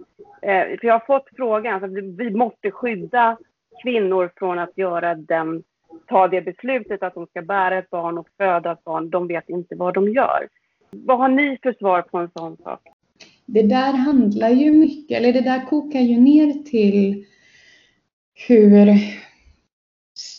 eh, 0.42 0.78
för 0.78 0.87
jag 0.87 0.94
har 0.94 1.06
fått 1.06 1.28
frågan, 1.37 1.75
alltså, 1.75 2.00
vi 2.18 2.30
måste 2.30 2.71
skydda 2.71 3.37
kvinnor 3.83 4.30
från 4.37 4.59
att 4.59 4.78
göra 4.78 5.14
den, 5.14 5.62
ta 6.06 6.28
det 6.28 6.42
beslutet 6.42 7.02
att 7.02 7.14
de 7.14 7.26
ska 7.26 7.42
bära 7.42 7.78
ett 7.78 7.90
barn 7.90 8.18
och 8.18 8.28
föda 8.37 8.73
ett 8.73 8.85
barn. 8.85 9.11
De 9.11 9.28
vet 9.28 9.49
inte 9.49 9.75
vad 9.75 9.94
de 9.94 10.09
gör. 10.09 10.49
Vad 10.90 11.18
har 11.18 11.28
ni 11.28 11.59
för 11.62 11.73
svar 11.73 12.02
på 12.02 12.18
en 12.18 12.30
sån 12.37 12.56
sak? 12.56 12.80
Det 13.47 13.62
där 13.62 13.92
handlar 13.92 14.49
ju 14.49 14.71
mycket, 14.71 15.18
eller 15.18 15.33
det 15.33 15.40
där 15.40 15.66
kokar 15.66 16.00
ju 16.00 16.21
ner 16.21 16.52
till 16.52 17.25
hur 18.49 18.87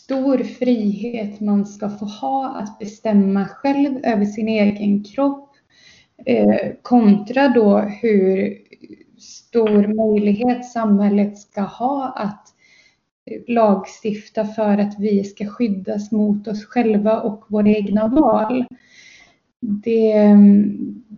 stor 0.06 0.38
frihet 0.38 1.40
man 1.40 1.66
ska 1.66 1.88
få 1.88 2.04
ha 2.04 2.48
att 2.48 2.78
bestämma 2.78 3.48
själv 3.48 3.98
över 4.04 4.24
sin 4.24 4.48
egen 4.48 5.04
kropp 5.04 5.50
eh, 6.26 6.72
kontra 6.82 7.48
då 7.48 7.78
hur 7.78 8.58
stor 9.18 9.94
möjlighet 9.94 10.64
samhället 10.64 11.38
ska 11.38 11.60
ha 11.60 12.08
att 12.16 12.54
lagstifta 13.48 14.44
för 14.44 14.78
att 14.78 15.00
vi 15.00 15.24
ska 15.24 15.46
skyddas 15.46 16.12
mot 16.12 16.48
oss 16.48 16.64
själva 16.64 17.20
och 17.20 17.44
våra 17.48 17.68
egna 17.68 18.08
val. 18.08 18.64
Det, 19.60 20.36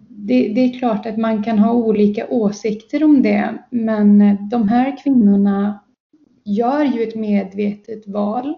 det, 0.08 0.48
det, 0.48 0.60
är 0.60 0.78
klart 0.78 1.06
att 1.06 1.16
man 1.16 1.42
kan 1.42 1.58
ha 1.58 1.72
olika 1.72 2.28
åsikter 2.28 3.04
om 3.04 3.22
det, 3.22 3.58
men 3.70 4.36
de 4.50 4.68
här 4.68 5.02
kvinnorna 5.02 5.80
gör 6.44 6.84
ju 6.84 7.02
ett 7.02 7.14
medvetet 7.14 8.08
val 8.08 8.54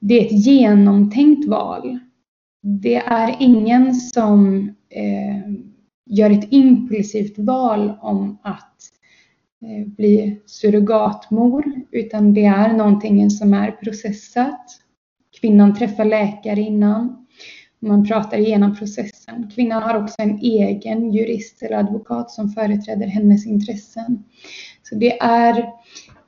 det 0.00 0.20
är 0.20 0.26
ett 0.26 0.46
genomtänkt 0.46 1.48
val. 1.48 1.98
Det 2.62 2.96
är 2.96 3.36
ingen 3.40 3.94
som 3.94 4.68
eh, 4.90 5.52
gör 6.06 6.30
ett 6.30 6.52
impulsivt 6.52 7.38
val 7.38 7.92
om 8.00 8.38
att 8.42 8.76
eh, 9.62 9.88
bli 9.88 10.40
surrogatmor, 10.46 11.64
utan 11.90 12.34
det 12.34 12.44
är 12.44 12.72
någonting 12.72 13.30
som 13.30 13.54
är 13.54 13.70
processat. 13.70 14.66
Kvinnan 15.40 15.74
träffar 15.74 16.04
läkare 16.04 16.60
innan. 16.60 17.26
Man 17.82 18.06
pratar 18.06 18.38
igenom 18.38 18.76
processen. 18.76 19.50
Kvinnan 19.54 19.82
har 19.82 20.02
också 20.02 20.14
en 20.18 20.38
egen 20.38 21.12
jurist 21.12 21.62
eller 21.62 21.76
advokat 21.76 22.30
som 22.30 22.48
företräder 22.48 23.06
hennes 23.06 23.46
intressen. 23.46 24.24
Så 24.82 24.94
det 24.94 25.22
är 25.22 25.66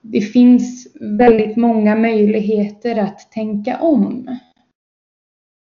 det 0.02 0.20
finns 0.20 0.96
väldigt 1.00 1.56
många 1.56 1.96
möjligheter 1.96 2.96
att 2.96 3.32
tänka 3.32 3.80
om. 3.80 4.38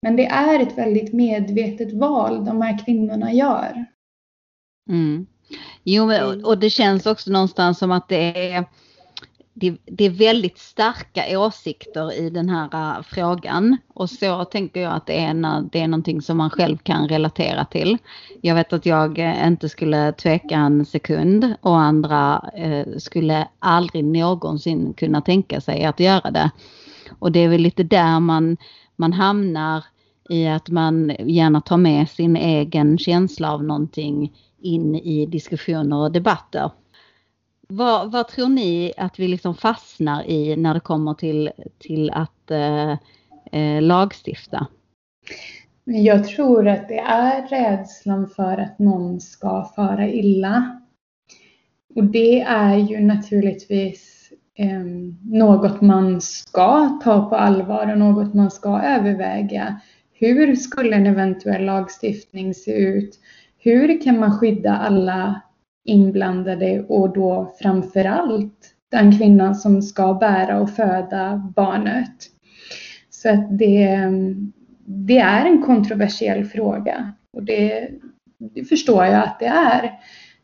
Men 0.02 0.16
det 0.16 0.26
är 0.26 0.60
ett 0.60 0.78
väldigt 0.78 1.14
medvetet 1.14 1.94
val 1.94 2.46
de 2.46 2.62
här 2.62 2.86
kvinnorna 2.86 3.34
gör. 3.34 3.86
Mm. 4.90 5.26
Jo, 5.84 6.12
och 6.44 6.58
det 6.58 6.70
känns 6.70 7.06
också 7.06 7.32
någonstans 7.32 7.78
som 7.78 7.92
att 7.92 8.10
det 8.10 8.52
är 8.52 8.66
det, 9.58 9.78
det, 9.86 10.06
är 10.06 10.10
väldigt 10.10 10.58
starka 10.58 11.40
åsikter 11.40 12.20
i 12.20 12.30
den 12.30 12.50
här 12.50 12.98
eh, 12.98 13.04
frågan 13.04 13.78
och 13.94 14.10
så 14.10 14.46
tänker 14.46 14.82
jag 14.82 14.94
att 14.94 15.06
det 15.06 15.20
är, 15.20 15.34
när 15.34 15.62
det 15.72 15.80
är 15.80 15.88
någonting 15.88 16.22
som 16.22 16.38
man 16.38 16.50
själv 16.50 16.78
kan 16.78 17.08
relatera 17.08 17.66
till. 17.66 17.98
Jag 18.42 18.56
vet 18.56 18.74
att 18.74 18.86
jag 18.86 19.20
eh, 19.20 19.48
inte 19.48 19.70
skulle 19.70 20.12
tveka 20.12 20.56
en 20.56 20.86
sekund 20.86 21.54
och 21.62 21.80
andra 21.80 22.50
eh, 22.56 22.88
skulle 22.98 23.48
aldrig 23.60 24.04
någonsin 24.04 24.94
kunna 24.94 25.22
tänka 25.22 25.62
sig 25.62 25.86
att 25.86 26.00
göra 26.00 26.32
det. 26.32 26.52
Och 27.20 27.32
det 27.32 27.40
är 27.40 27.50
väl 27.50 27.62
lite 27.62 27.84
där 27.84 28.20
man, 28.20 28.58
man 28.96 29.14
hamnar 29.14 29.86
i 30.30 30.48
att 30.48 30.70
man 30.70 31.16
gärna 31.20 31.62
tar 31.62 31.78
med 31.78 32.10
sin 32.10 32.36
egen 32.36 32.98
känsla 32.98 33.54
av 33.54 33.64
någonting 33.64 34.34
in 34.62 34.96
i 34.96 35.26
diskussioner 35.26 35.98
och 35.98 36.12
debatter. 36.12 36.72
Vad, 37.68 38.12
vad, 38.12 38.28
tror 38.28 38.50
ni 38.50 38.94
att 38.98 39.20
vi 39.20 39.28
liksom 39.28 39.56
fastnar 39.56 40.24
i 40.24 40.56
när 40.56 40.74
det 40.74 40.80
kommer 40.80 41.14
till, 41.14 41.52
till 41.80 42.12
att 42.12 42.52
eh, 42.52 42.92
eh, 43.52 43.82
lagstifta? 43.82 44.68
Jag 45.84 46.28
tror 46.28 46.68
att 46.68 46.88
det 46.88 47.00
är 47.00 47.48
rädslan 47.48 48.28
för 48.28 48.58
att 48.58 48.80
någon 48.80 49.20
ska 49.20 49.72
fara 49.76 50.08
illa. 50.08 50.82
Och 51.96 52.04
det 52.04 52.42
är 52.42 52.76
ju 52.76 53.00
naturligtvis 53.00 54.32
eh, 54.56 54.86
något 55.24 55.82
man 55.82 56.22
ska 56.22 57.00
ta 57.04 57.30
på 57.30 57.36
allvar 57.36 57.92
och 57.92 57.98
något 57.98 58.34
man 58.34 58.52
ska 58.52 58.82
överväga. 58.82 59.82
Hur 60.14 60.56
skulle 60.56 60.96
en 60.96 61.08
eventuell 61.08 61.66
lagstiftning 61.66 62.54
se 62.54 62.72
ut? 62.72 63.20
Hur 63.58 64.02
kan 64.02 64.20
man 64.20 64.40
skydda 64.40 64.78
alla 64.78 65.42
inblandade 65.86 66.86
och 66.90 67.14
då 67.14 67.54
framför 67.60 68.06
allt 68.06 68.76
den 68.92 69.18
kvinnan 69.18 69.56
som 69.56 69.82
ska 69.82 70.14
bära 70.14 70.60
och 70.62 70.70
föda 70.70 71.52
barnet. 71.56 72.16
Så 73.10 73.30
att 73.30 73.58
det, 73.60 74.00
det 74.86 75.18
är 75.18 75.46
en 75.46 75.64
kontroversiell 75.64 76.46
fråga 76.46 77.14
och 77.34 77.44
det, 77.44 77.90
det 78.38 78.66
förstår 78.66 79.06
jag 79.06 79.24
att 79.24 79.40
det 79.40 79.46
är. 79.46 79.92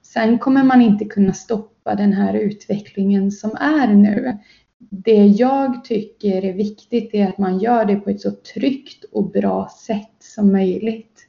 Sen 0.02 0.40
kommer 0.40 0.64
man 0.64 0.82
inte 0.82 1.06
kunna 1.06 1.34
stoppa 1.34 1.96
den 1.96 2.14
här 2.14 2.34
utvecklingen 2.34 3.32
som 3.32 3.52
är 3.56 3.88
nu. 3.88 4.38
Det 4.90 5.26
jag 5.26 5.84
tycker 5.84 6.46
är 6.46 6.54
viktigt 6.54 7.14
är 7.14 7.28
att 7.28 7.38
man 7.38 7.60
gör 7.60 7.86
det 7.86 7.96
på 7.96 8.10
ett 8.10 8.22
så 8.22 8.32
tryggt 8.32 9.04
och 9.04 9.32
bra 9.32 9.70
sätt 9.86 10.16
som 10.20 10.52
möjligt. 10.52 11.28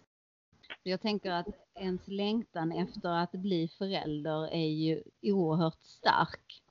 Jag 0.83 1.00
tänker 1.00 1.31
att 1.31 1.62
ens 1.83 2.09
längtan 2.09 2.73
efter 2.73 3.09
att 3.09 3.33
bli 3.33 3.69
förälder 3.79 4.53
är 4.53 4.69
ju 4.69 5.03
oerhört 5.23 5.83
stark. 5.83 6.62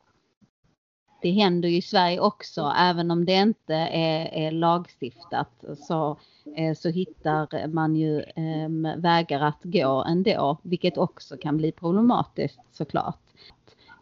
Det 1.22 1.32
händer 1.32 1.70
ju 1.70 1.78
i 1.78 1.82
Sverige 1.82 2.20
också, 2.20 2.74
även 2.78 3.12
om 3.12 3.26
det 3.26 3.34
inte 3.34 3.74
är, 3.76 4.34
är 4.34 4.52
lagstiftat 4.52 5.64
så, 5.78 6.20
eh, 6.58 6.76
så 6.76 6.90
hittar 6.90 7.68
man 7.68 7.96
ju 7.96 8.24
ehm, 8.36 8.88
vägar 8.98 9.42
att 9.42 9.60
gå 9.64 10.04
ändå, 10.08 10.58
vilket 10.64 10.98
också 10.98 11.38
kan 11.38 11.58
bli 11.58 11.72
problematiskt 11.72 12.60
såklart. 12.72 13.20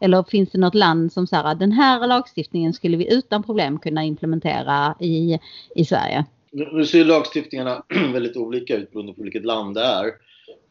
Eller 0.02 0.24
finns 0.24 0.52
det 0.52 0.58
något 0.58 0.76
land 0.76 1.14
som 1.14 1.28
säger 1.28 1.44
att 1.44 1.60
den 1.60 1.72
här 1.72 2.08
lagstiftningen 2.08 2.74
skulle 2.74 2.98
vi 2.98 3.14
utan 3.14 3.44
problem 3.44 3.80
kunna 3.80 4.04
implementera 4.04 4.96
i, 5.00 5.40
i 5.76 5.86
Sverige? 5.86 6.26
Nu 6.52 6.86
ser 6.86 7.06
lagstiftningarna 7.06 7.84
väldigt 8.14 8.38
olika 8.38 8.76
ut 8.76 8.92
beroende 8.92 9.14
på 9.14 9.24
vilket 9.24 9.46
land 9.46 9.76
det 9.76 9.84
är. 9.84 10.12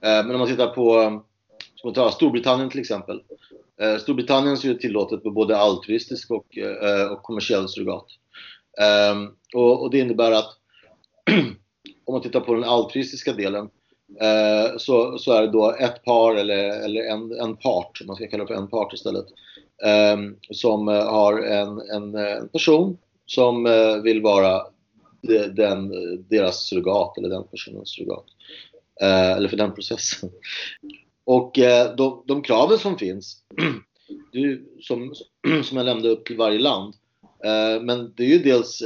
Eh, 0.01 0.27
men 0.27 0.31
om 0.31 0.39
man 0.39 0.49
tittar 0.49 0.67
på 0.67 1.01
eh, 1.01 1.21
som 1.75 1.95
tar 1.95 2.11
Storbritannien 2.11 2.71
till 2.71 2.81
exempel. 2.81 3.23
Eh, 3.81 3.97
Storbritannien 3.97 4.57
så 4.57 4.69
är 4.69 4.73
det 4.73 4.81
tillåtet 4.81 5.25
med 5.25 5.33
både 5.33 5.57
altruistisk 5.57 6.31
och, 6.31 6.59
och 7.11 7.23
kommersiell 7.23 7.69
surrogat. 7.69 8.07
Ehm, 8.81 9.29
och, 9.55 9.83
och 9.83 9.91
det 9.91 9.99
innebär 9.99 10.33
att 10.33 10.49
om 12.05 12.13
man 12.13 12.23
tittar 12.23 12.41
på 12.41 12.55
den 12.55 12.65
altruistiska 12.65 13.33
delen 13.33 13.69
så, 14.77 15.19
så 15.19 15.33
är 15.33 15.43
det 15.43 15.53
då 15.53 15.77
ett 15.81 16.05
par 16.05 16.35
eller, 16.35 16.85
eller 16.85 17.01
en, 17.01 17.33
en 17.33 17.57
part, 17.57 18.03
man 18.07 18.17
ska 18.17 18.27
kalla 18.27 18.45
det 18.45 18.49
för 18.49 18.55
en 18.55 18.69
part 18.69 18.93
istället, 18.93 19.27
ehm, 19.85 20.37
som 20.51 20.89
har 20.89 21.39
en, 21.43 21.81
en, 21.81 22.15
en 22.15 22.49
person 22.49 22.99
som 23.27 23.65
vill 24.05 24.23
vara 24.23 24.63
den, 25.53 25.91
deras 26.29 26.67
surrogat 26.67 27.19
eller 27.19 27.29
den 27.29 27.45
personens 27.45 27.91
surrogat. 27.91 28.27
Eh, 29.03 29.33
eller 29.33 29.49
för 29.49 29.57
den 29.57 29.75
processen. 29.75 30.31
Och 31.25 31.59
eh, 31.59 31.97
de, 31.97 32.25
de 32.27 32.43
kraven 32.43 32.79
som 32.79 32.99
finns, 32.99 33.43
du, 34.33 34.69
som, 34.81 35.15
som 35.65 35.77
jag 35.77 35.87
nämnde 35.87 36.09
upp 36.09 36.27
till 36.27 36.37
varje 36.37 36.59
land, 36.59 36.95
eh, 37.45 37.83
men 37.83 38.13
det 38.17 38.23
är 38.23 38.29
ju 38.29 38.39
dels 38.39 38.83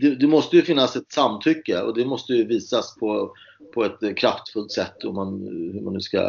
det, 0.00 0.14
det, 0.14 0.26
måste 0.26 0.56
ju 0.56 0.62
finnas 0.62 0.96
ett 0.96 1.12
samtycke 1.12 1.80
och 1.80 1.94
det 1.94 2.04
måste 2.04 2.32
ju 2.32 2.44
visas 2.44 2.96
på, 2.96 3.34
på 3.74 3.84
ett 3.84 4.16
kraftfullt 4.16 4.72
sätt, 4.72 5.04
om 5.04 5.14
man, 5.14 5.46
hur 5.74 5.80
man 5.80 5.94
nu 5.94 6.00
ska 6.00 6.20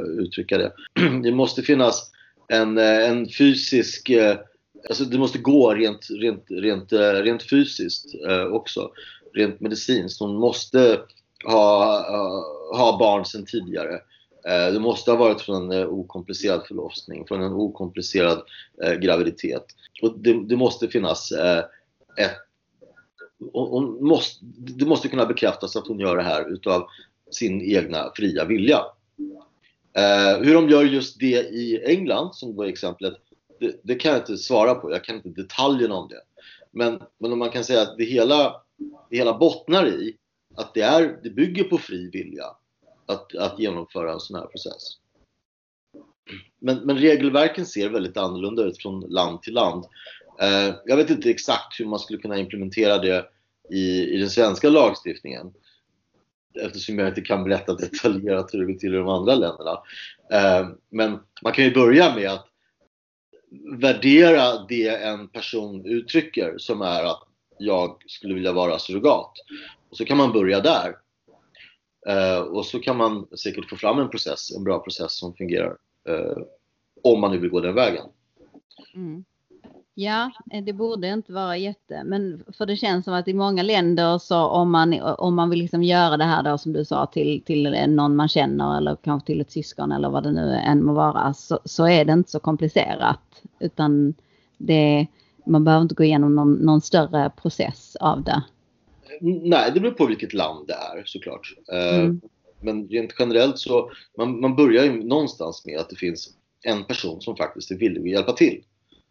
uttrycka 0.00 0.58
det. 0.58 0.72
Det 1.22 1.32
måste 1.32 1.62
finnas 1.62 2.10
en, 2.48 2.78
en 2.78 3.28
fysisk 3.28 4.10
Alltså 4.88 5.04
det 5.04 5.18
måste 5.18 5.38
gå 5.38 5.74
rent, 5.74 6.06
rent, 6.10 6.44
rent, 6.48 6.92
rent 6.92 7.42
fysiskt 7.42 8.06
också, 8.50 8.90
rent 9.34 9.60
medicinskt. 9.60 10.20
Hon 10.20 10.34
måste 10.34 11.00
ha, 11.44 12.04
ha 12.76 12.98
barn 12.98 13.24
sedan 13.24 13.46
tidigare. 13.46 13.94
Eh, 14.48 14.72
det 14.72 14.80
måste 14.80 15.10
ha 15.10 15.18
varit 15.18 15.40
från 15.40 15.72
en 15.72 15.80
eh, 15.80 15.88
okomplicerad 15.88 16.66
förlossning, 16.66 17.26
från 17.26 17.42
en 17.42 17.52
okomplicerad 17.52 18.42
eh, 18.84 18.94
graviditet. 18.94 19.64
Och 20.02 20.18
det, 20.18 20.48
det 20.48 20.56
måste 20.56 20.88
finnas 20.88 21.32
eh, 21.32 21.64
ett... 22.16 22.36
Hon 23.52 24.04
måste, 24.04 24.44
det 24.58 24.86
måste 24.86 25.08
kunna 25.08 25.26
bekräftas 25.26 25.76
att 25.76 25.86
hon 25.86 25.98
gör 25.98 26.16
det 26.16 26.22
här 26.22 26.52
utav 26.52 26.86
sin 27.30 27.62
egna 27.62 28.12
fria 28.14 28.44
vilja. 28.44 28.84
Eh, 29.96 30.42
hur 30.42 30.54
de 30.54 30.68
gör 30.68 30.84
just 30.84 31.20
det 31.20 31.38
i 31.40 31.82
England, 31.84 32.34
som 32.34 32.56
var 32.56 32.66
exemplet, 32.66 33.14
det, 33.60 33.80
det, 33.82 33.94
kan 33.94 34.12
jag 34.12 34.20
inte 34.20 34.36
svara 34.36 34.74
på. 34.74 34.90
Jag 34.92 35.04
kan 35.04 35.16
inte 35.16 35.28
detaljerna 35.28 35.94
om 35.94 36.08
det. 36.08 36.20
Men, 36.70 37.02
men 37.18 37.32
om 37.32 37.38
man 37.38 37.50
kan 37.50 37.64
säga 37.64 37.82
att 37.82 37.98
det 37.98 38.04
hela, 38.04 38.62
det 39.10 39.16
hela 39.16 39.38
bottnar 39.38 39.88
i 39.88 40.16
att 40.58 40.74
det, 40.74 40.82
är, 40.82 41.18
det 41.22 41.30
bygger 41.30 41.64
på 41.64 41.78
fri 41.78 42.10
vilja 42.10 42.44
att, 43.06 43.36
att 43.36 43.58
genomföra 43.58 44.12
en 44.12 44.20
sån 44.20 44.36
här 44.36 44.46
process. 44.46 44.96
Men, 46.58 46.76
men 46.78 46.98
regelverken 46.98 47.66
ser 47.66 47.88
väldigt 47.88 48.16
annorlunda 48.16 48.62
ut 48.62 48.82
från 48.82 49.00
land 49.00 49.42
till 49.42 49.54
land. 49.54 49.84
Eh, 50.40 50.74
jag 50.84 50.96
vet 50.96 51.10
inte 51.10 51.30
exakt 51.30 51.80
hur 51.80 51.86
man 51.86 51.98
skulle 51.98 52.18
kunna 52.18 52.38
implementera 52.38 52.98
det 52.98 53.28
i, 53.70 54.14
i 54.14 54.16
den 54.16 54.30
svenska 54.30 54.68
lagstiftningen 54.70 55.52
eftersom 56.60 56.98
jag 56.98 57.08
inte 57.08 57.20
kan 57.20 57.44
berätta 57.44 57.74
detaljerat 57.74 58.54
hur 58.54 58.58
det 58.58 58.72
går 58.72 58.78
till 58.78 58.94
i 58.94 58.98
de 58.98 59.08
andra 59.08 59.34
länderna. 59.34 59.82
Eh, 60.32 60.68
men 60.90 61.18
man 61.42 61.52
kan 61.52 61.64
ju 61.64 61.74
börja 61.74 62.14
med 62.14 62.30
att 62.30 62.46
värdera 63.80 64.66
det 64.68 64.88
en 64.88 65.28
person 65.28 65.86
uttrycker 65.86 66.54
som 66.58 66.82
är 66.82 67.04
att 67.04 67.22
jag 67.58 68.02
skulle 68.06 68.34
vilja 68.34 68.52
vara 68.52 68.78
surrogat. 68.78 69.32
Och 69.90 69.96
så 69.96 70.04
kan 70.04 70.16
man 70.16 70.32
börja 70.32 70.60
där. 70.60 70.96
Uh, 72.08 72.40
och 72.40 72.66
så 72.66 72.78
kan 72.78 72.96
man 72.96 73.26
säkert 73.26 73.70
få 73.70 73.76
fram 73.76 73.98
en 73.98 74.08
process, 74.08 74.56
en 74.56 74.64
bra 74.64 74.78
process 74.78 75.18
som 75.18 75.34
fungerar. 75.34 75.76
Uh, 76.08 76.42
om 77.02 77.20
man 77.20 77.30
nu 77.30 77.38
vill 77.38 77.50
gå 77.50 77.60
den 77.60 77.74
vägen. 77.74 78.04
Mm. 78.94 79.24
Ja, 80.00 80.30
eh, 80.52 80.64
det 80.64 80.72
borde 80.72 81.08
inte 81.08 81.32
vara 81.32 81.56
jätte, 81.56 82.04
men 82.04 82.44
för 82.58 82.66
det 82.66 82.76
känns 82.76 83.04
som 83.04 83.14
att 83.14 83.28
i 83.28 83.34
många 83.34 83.62
länder 83.62 84.18
så 84.18 84.46
om 84.46 84.70
man, 84.70 85.00
om 85.00 85.34
man 85.34 85.50
vill 85.50 85.58
liksom 85.58 85.82
göra 85.82 86.16
det 86.16 86.24
här 86.24 86.42
då 86.42 86.58
som 86.58 86.72
du 86.72 86.84
sa 86.84 87.06
till, 87.06 87.42
till 87.46 87.86
någon 87.88 88.16
man 88.16 88.28
känner 88.28 88.76
eller 88.76 88.96
kanske 88.96 89.26
till 89.26 89.40
ett 89.40 89.50
syskon 89.50 89.92
eller 89.92 90.08
vad 90.08 90.22
det 90.22 90.32
nu 90.32 90.54
än 90.54 90.84
må 90.84 90.92
vara 90.92 91.34
så, 91.34 91.58
så 91.64 91.88
är 91.88 92.04
det 92.04 92.12
inte 92.12 92.30
så 92.30 92.40
komplicerat 92.40 93.42
utan 93.58 94.14
det, 94.58 95.06
man 95.46 95.64
behöver 95.64 95.82
inte 95.82 95.94
gå 95.94 96.04
igenom 96.04 96.34
någon, 96.34 96.54
någon 96.54 96.80
större 96.80 97.30
process 97.30 97.96
av 97.96 98.22
det. 98.22 98.42
Nej, 99.20 99.70
det 99.74 99.80
beror 99.80 99.92
på 99.92 100.06
vilket 100.06 100.32
land 100.32 100.66
det 100.66 100.74
är 100.74 101.02
såklart. 101.04 101.54
Eh, 101.72 101.98
mm. 101.98 102.20
Men 102.60 102.88
rent 102.88 103.14
generellt 103.18 103.58
så 103.58 103.90
man, 104.18 104.40
man 104.40 104.56
börjar 104.56 104.84
ju 104.84 105.04
någonstans 105.04 105.66
med 105.66 105.78
att 105.78 105.90
det 105.90 105.96
finns 105.96 106.34
en 106.62 106.84
person 106.84 107.20
som 107.20 107.36
faktiskt 107.36 107.70
är 107.70 107.76
villig 107.76 108.00
att 108.00 108.08
hjälpa 108.08 108.32
till 108.32 108.62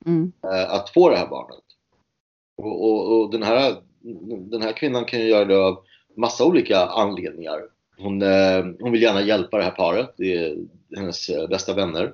mm. 0.06 0.32
Eh, 0.44 0.74
att 0.74 0.90
få 0.90 1.10
det 1.10 1.18
här 1.18 1.28
barnet. 1.28 1.64
Och, 2.58 2.84
och, 2.84 3.22
och, 3.22 3.32
den, 3.32 3.44
här, 3.44 3.76
den 4.50 4.62
här 4.62 4.72
kvinnan 4.72 5.06
kan 5.06 5.20
ju 5.20 5.28
göra 5.28 5.46
det 5.46 5.58
av 5.58 5.84
massa 6.16 6.46
olika 6.46 6.80
anledningar. 6.80 7.62
Hon, 7.98 8.22
eh, 8.22 8.66
hon 8.80 8.92
vill 8.92 9.02
gärna 9.02 9.22
hjälpa 9.22 9.58
det 9.58 9.64
här 9.64 9.72
paret, 9.72 10.14
det 10.18 10.34
är 10.34 10.58
hennes 10.96 11.30
bästa 11.50 11.74
vänner. 11.74 12.14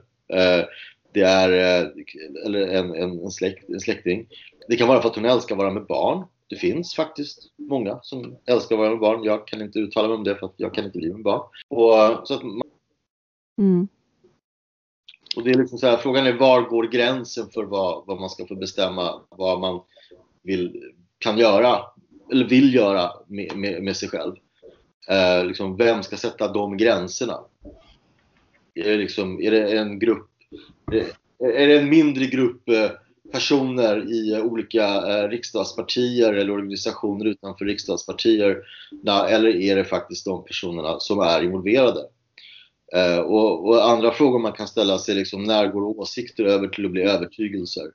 Det 1.13 1.21
är 1.21 1.49
eller 2.45 2.67
en, 2.67 2.95
en, 2.95 3.19
en, 3.19 3.32
släkt, 3.32 3.69
en 3.69 3.79
släkting. 3.79 4.27
Det 4.67 4.75
kan 4.75 4.88
vara 4.88 5.01
för 5.01 5.10
att 5.10 5.15
hon 5.15 5.25
älskar 5.25 5.56
att 5.56 5.60
vara 5.60 5.73
med 5.73 5.86
barn 5.86 6.25
det 6.49 6.56
finns 6.56 6.95
faktiskt 6.95 7.53
många 7.58 7.99
som 8.01 8.38
älskar 8.45 8.77
med 8.77 8.99
barn. 8.99 9.23
Jag 9.23 9.47
kan 9.47 9.62
inte 9.62 9.79
uttala 9.79 10.08
mig 10.08 10.17
om 10.17 10.23
det 10.23 10.36
för 10.36 10.45
att 10.45 10.53
jag 10.58 10.73
kan 10.73 10.86
inte 10.86 10.97
bli 10.97 11.13
med 11.13 11.23
barn. 11.23 11.41
Och, 11.67 12.27
så 12.27 12.34
att 12.34 12.43
man... 12.43 12.62
mm. 13.58 13.88
och 15.36 15.43
det 15.43 15.49
är 15.49 15.58
liksom 15.58 15.77
så 15.77 15.88
här, 15.88 15.97
frågan 15.97 16.27
är 16.27 16.34
var 16.34 16.62
går 16.62 16.84
gränsen 16.84 17.49
för 17.49 17.63
vad, 17.63 18.06
vad 18.06 18.19
man 18.19 18.29
ska 18.29 18.47
få 18.47 18.56
bestämma 18.56 19.21
vad 19.29 19.60
man 19.60 19.82
vill, 20.41 20.93
kan 21.17 21.38
göra 21.38 21.79
eller 22.32 22.47
vill 22.47 22.73
göra 22.75 23.12
med, 23.27 23.58
med, 23.58 23.84
med 23.84 23.97
sig 23.97 24.10
själv. 24.10 24.36
Eh, 25.10 25.45
liksom, 25.45 25.77
vem 25.77 26.03
ska 26.03 26.17
sätta 26.17 26.53
de 26.53 26.77
gränserna? 26.77 27.39
Är 28.73 28.84
det, 28.84 28.97
liksom, 28.97 29.41
är 29.41 29.51
det 29.51 29.77
en 29.77 29.99
grupp, 29.99 30.29
är, 30.91 31.06
är 31.45 31.67
det 31.67 31.79
en 31.79 31.89
mindre 31.89 32.25
grupp 32.25 32.69
eh, 32.69 32.91
personer 33.34 34.12
i 34.12 34.41
olika 34.41 34.86
eh, 34.86 35.30
riksdagspartier 35.30 36.34
eller 36.34 36.52
organisationer 36.52 37.26
utanför 37.26 37.65
riksdagspartierna 37.65 39.28
eller 39.30 39.56
är 39.56 39.76
det 39.76 39.84
faktiskt 39.84 40.26
de 40.26 40.43
personerna 40.43 41.00
som 41.00 41.19
är 41.19 41.43
involverade? 41.43 42.00
Eh, 42.96 43.19
och, 43.19 43.67
och, 43.67 43.89
andra 43.89 44.12
frågor 44.12 44.39
man 44.39 44.54
kan 44.54 44.67
ställa 44.67 44.98
sig 44.98 45.15
liksom, 45.15 45.43
när 45.43 45.67
går 45.67 46.00
åsikter 46.00 46.46
över 46.46 46.67
till 46.67 46.86
att 46.86 46.91
bli 46.91 47.02
övertygelser? 47.02 47.91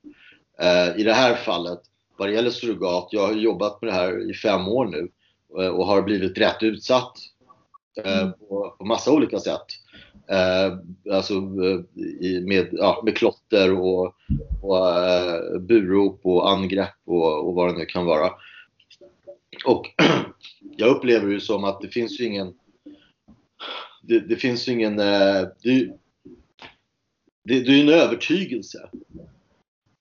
Eh, 0.61 1.01
I 1.01 1.03
det 1.03 1.13
här 1.13 1.35
fallet, 1.35 1.81
vad 2.17 2.29
det 2.29 2.35
gäller 2.35 2.51
surrogat, 2.51 3.09
jag 3.11 3.27
har 3.27 3.35
jobbat 3.35 3.83
med 3.83 3.91
det 3.91 3.95
här 3.95 4.31
i 4.31 4.35
fem 4.35 4.69
år 4.69 4.87
nu 4.87 5.09
eh, 5.63 5.71
och 5.71 5.87
har 5.87 6.03
blivit 6.03 6.39
rätt 6.39 6.63
utsatt 6.63 7.19
mm. 8.05 8.33
på, 8.33 8.75
på 8.79 8.85
massa 8.85 9.13
olika 9.13 9.39
sätt. 9.39 9.67
Eh, 10.29 10.79
alltså 11.15 11.35
i, 12.21 12.41
med, 12.47 12.69
ja, 12.73 13.03
med 13.05 13.17
klotter 13.17 13.79
och, 13.79 14.15
och 14.63 14.89
eh, 14.89 15.59
burop 15.61 16.21
och 16.23 16.51
angrepp 16.51 16.99
och, 17.07 17.49
och 17.49 17.55
vad 17.55 17.69
det 17.69 17.79
nu 17.79 17.85
kan 17.85 18.07
vara. 18.07 18.31
Och 19.67 19.87
jag 20.77 20.89
upplever 20.89 21.35
det 21.35 21.41
som 21.41 21.65
att 21.65 21.81
det 21.81 21.89
finns 21.89 22.21
ju 22.21 22.25
ingen 22.25 22.55
det, 24.09 24.21
det 24.21 24.37
finns 24.37 24.69
ju 24.69 24.73
ingen... 24.73 24.99
Eh, 24.99 25.49
det, 25.63 25.91
det, 27.45 27.61
det 27.61 27.73
är 27.73 27.83
en 27.83 27.89
övertygelse 27.89 28.89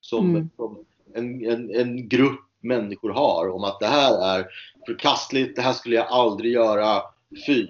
som, 0.00 0.30
mm. 0.30 0.48
som 0.56 0.84
en, 1.14 1.46
en, 1.46 1.74
en, 1.74 2.08
grupp 2.08 2.40
människor 2.60 3.10
har 3.10 3.48
om 3.48 3.64
att 3.64 3.80
det 3.80 3.86
här 3.86 4.38
är 4.38 4.46
förkastligt, 4.86 5.56
det 5.56 5.62
här 5.62 5.72
skulle 5.72 5.96
jag 5.96 6.06
aldrig 6.06 6.52
göra, 6.52 7.02
fy. 7.46 7.66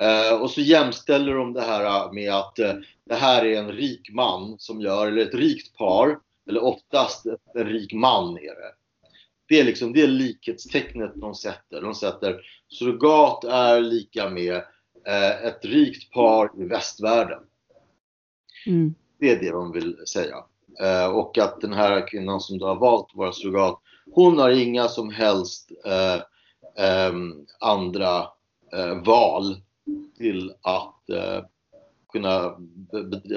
Eh, 0.00 0.42
och 0.42 0.50
så 0.50 0.60
jämställer 0.60 1.34
de 1.34 1.52
det 1.52 1.62
här 1.62 2.12
med 2.12 2.34
att 2.34 2.58
eh, 2.58 2.74
det 3.04 3.14
här 3.14 3.44
är 3.44 3.58
en 3.58 3.72
rik 3.72 4.10
man 4.12 4.56
som 4.58 4.80
gör, 4.80 5.06
eller 5.06 5.22
ett 5.22 5.34
rikt 5.34 5.76
par, 5.76 6.18
eller 6.48 6.64
oftast 6.64 7.26
en 7.54 7.66
rik 7.66 7.92
man 7.92 8.38
är 8.38 8.54
det. 8.54 8.72
Det 9.48 9.60
är 9.60 9.64
liksom 9.64 9.92
det 9.92 10.02
är 10.02 10.08
likhetstecknet 10.08 11.12
de 11.14 11.34
sätter. 11.34 11.80
De 11.80 11.94
sätter 11.94 12.40
surrogat 12.68 13.44
är 13.44 13.80
lika 13.80 14.28
med 14.28 14.62
Eh, 15.08 15.46
ett 15.46 15.64
rikt 15.64 16.12
par 16.12 16.50
i 16.62 16.64
västvärlden. 16.64 17.38
Mm. 18.66 18.94
Det 19.18 19.30
är 19.30 19.40
det 19.40 19.50
de 19.50 19.72
vill 19.72 19.96
säga. 20.06 20.36
Eh, 20.80 21.08
och 21.08 21.38
att 21.38 21.60
den 21.60 21.72
här 21.72 22.08
kvinnan 22.08 22.40
som 22.40 22.58
du 22.58 22.64
har 22.64 22.76
valt 22.76 23.06
att 23.10 23.16
vara 23.16 23.32
surrogat, 23.32 23.80
hon 24.10 24.38
har 24.38 24.50
inga 24.50 24.88
som 24.88 25.10
helst 25.10 25.70
eh, 25.84 26.14
eh, 26.86 27.12
andra 27.60 28.18
eh, 28.72 29.02
val 29.04 29.62
till 30.16 30.52
att 30.62 31.10
eh, 31.10 31.44
kunna 32.12 32.38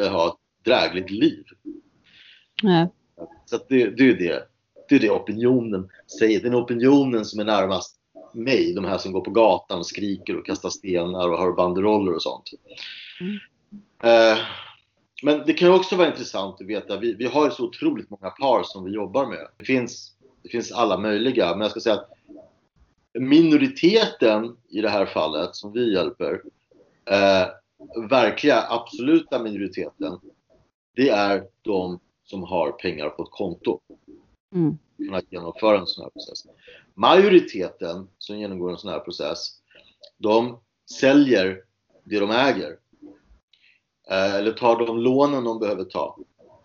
ha 0.10 0.28
ett 0.28 0.66
drägligt 0.66 1.12
liv. 1.12 1.44
Mm. 2.64 2.88
Så 3.46 3.58
det, 3.70 3.90
det, 3.90 4.10
är 4.10 4.14
det, 4.14 4.48
det 4.90 4.96
är 4.96 5.00
det 5.00 5.10
opinionen 5.10 5.90
säger. 6.20 6.44
Den 6.44 6.56
opinionen 6.56 7.26
som 7.26 7.40
är 7.40 7.46
närmast 7.46 7.98
mig, 8.34 8.74
de 8.74 8.86
här 8.86 8.98
som 8.98 9.12
går 9.12 9.22
på 9.22 9.32
gatan 9.32 9.80
och 9.80 9.86
skriker 9.86 10.38
och 10.38 10.46
kastar 10.46 10.70
stenar 10.70 11.30
och 11.30 11.38
har 11.38 11.54
banderoller 11.54 12.14
och 12.14 12.22
sånt. 12.22 12.50
Mm. 13.22 13.38
Eh, 14.04 14.38
men 15.24 15.44
det 15.46 15.54
kan 15.54 15.72
också 15.72 15.96
vara 15.96 16.08
intressant 16.08 16.62
att 16.62 16.68
veta, 16.68 16.98
vi, 16.98 17.14
vi 17.14 17.26
har 17.26 17.50
så 17.50 17.64
otroligt 17.64 18.10
många 18.10 18.30
par 18.30 18.64
som 18.64 18.84
vi 18.84 18.92
jobbar 18.92 19.26
med. 19.26 19.48
Det 19.58 19.66
finns, 19.66 20.12
det 20.44 20.50
finns 20.50 20.72
alla 20.72 20.98
möjliga, 20.98 21.50
men 21.52 21.62
jag 21.62 21.72
ska 21.72 21.80
säga 21.80 21.96
att 21.96 22.10
minoriteten 23.20 24.58
i 24.70 24.82
det 24.82 24.90
här 24.90 25.06
fallet 25.06 25.56
som 25.56 25.72
vi 25.72 25.94
hjälper, 25.94 26.42
eh, 27.06 27.48
verkliga 28.10 28.66
absoluta 28.70 29.44
minoriteten, 29.44 30.20
det 30.96 31.10
är 31.10 31.44
de 31.62 32.00
som 32.24 32.44
har 32.44 32.72
pengar 32.72 33.10
på 33.10 33.24
ett 33.24 33.32
konto. 33.32 33.80
Mm. 34.56 34.78
För 35.10 35.18
att 35.18 35.32
genomföra 35.32 35.80
en 35.80 35.88
sån 35.88 36.04
här 36.04 36.10
process. 36.10 36.46
Majoriteten 36.94 38.08
som 38.18 38.40
genomgår 38.40 38.72
en 38.72 38.78
sån 38.78 38.92
här 38.92 39.00
process, 39.00 39.48
de 40.18 40.60
säljer 41.00 41.64
det 42.04 42.20
de 42.20 42.32
äger. 42.32 42.78
Eh, 44.10 44.36
eller 44.36 44.52
tar 44.52 44.86
de 44.86 45.00
lånen 45.00 45.44
de 45.44 45.60
behöver 45.60 45.84
ta. 45.84 46.18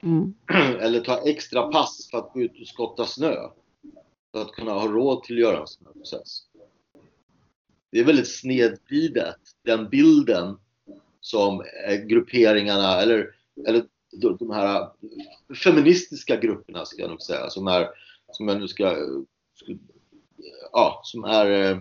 Mm. 0.03 0.35
Eller 0.81 1.01
tar 1.01 1.29
extra 1.29 1.63
pass 1.63 2.09
för 2.11 2.19
att 2.19 2.33
gå 2.33 2.41
ut 2.41 2.61
och 2.61 2.67
skotta 2.67 3.05
snö. 3.05 3.49
För 4.37 4.43
att 4.43 4.53
kunna 4.53 4.73
ha 4.73 4.87
råd 4.87 5.23
till 5.23 5.37
att 5.37 5.41
göra 5.41 5.61
en 5.61 5.67
sån 5.67 5.87
här 5.87 5.93
process. 5.93 6.43
Det 7.93 8.01
är 8.01 8.05
väldigt 8.05 8.37
snedvridet, 8.37 9.41
den 9.63 9.89
bilden 9.89 10.59
som 11.21 11.65
grupperingarna 12.07 13.01
eller, 13.03 13.35
eller 13.67 13.85
de 14.39 14.51
här 14.51 14.89
feministiska 15.65 16.37
grupperna 16.37 16.85
ska 16.85 17.03
jag 17.03 17.11
nog 17.11 17.23
säga, 17.23 17.51
som 17.51 17.67
är, 17.67 17.89
som 18.33 18.49
jag 18.49 18.61
nu 18.61 18.69
ska, 18.69 18.97
ska 19.55 19.73
ja, 20.73 21.01
som 21.05 21.25
är 21.25 21.51
eh, 21.51 21.79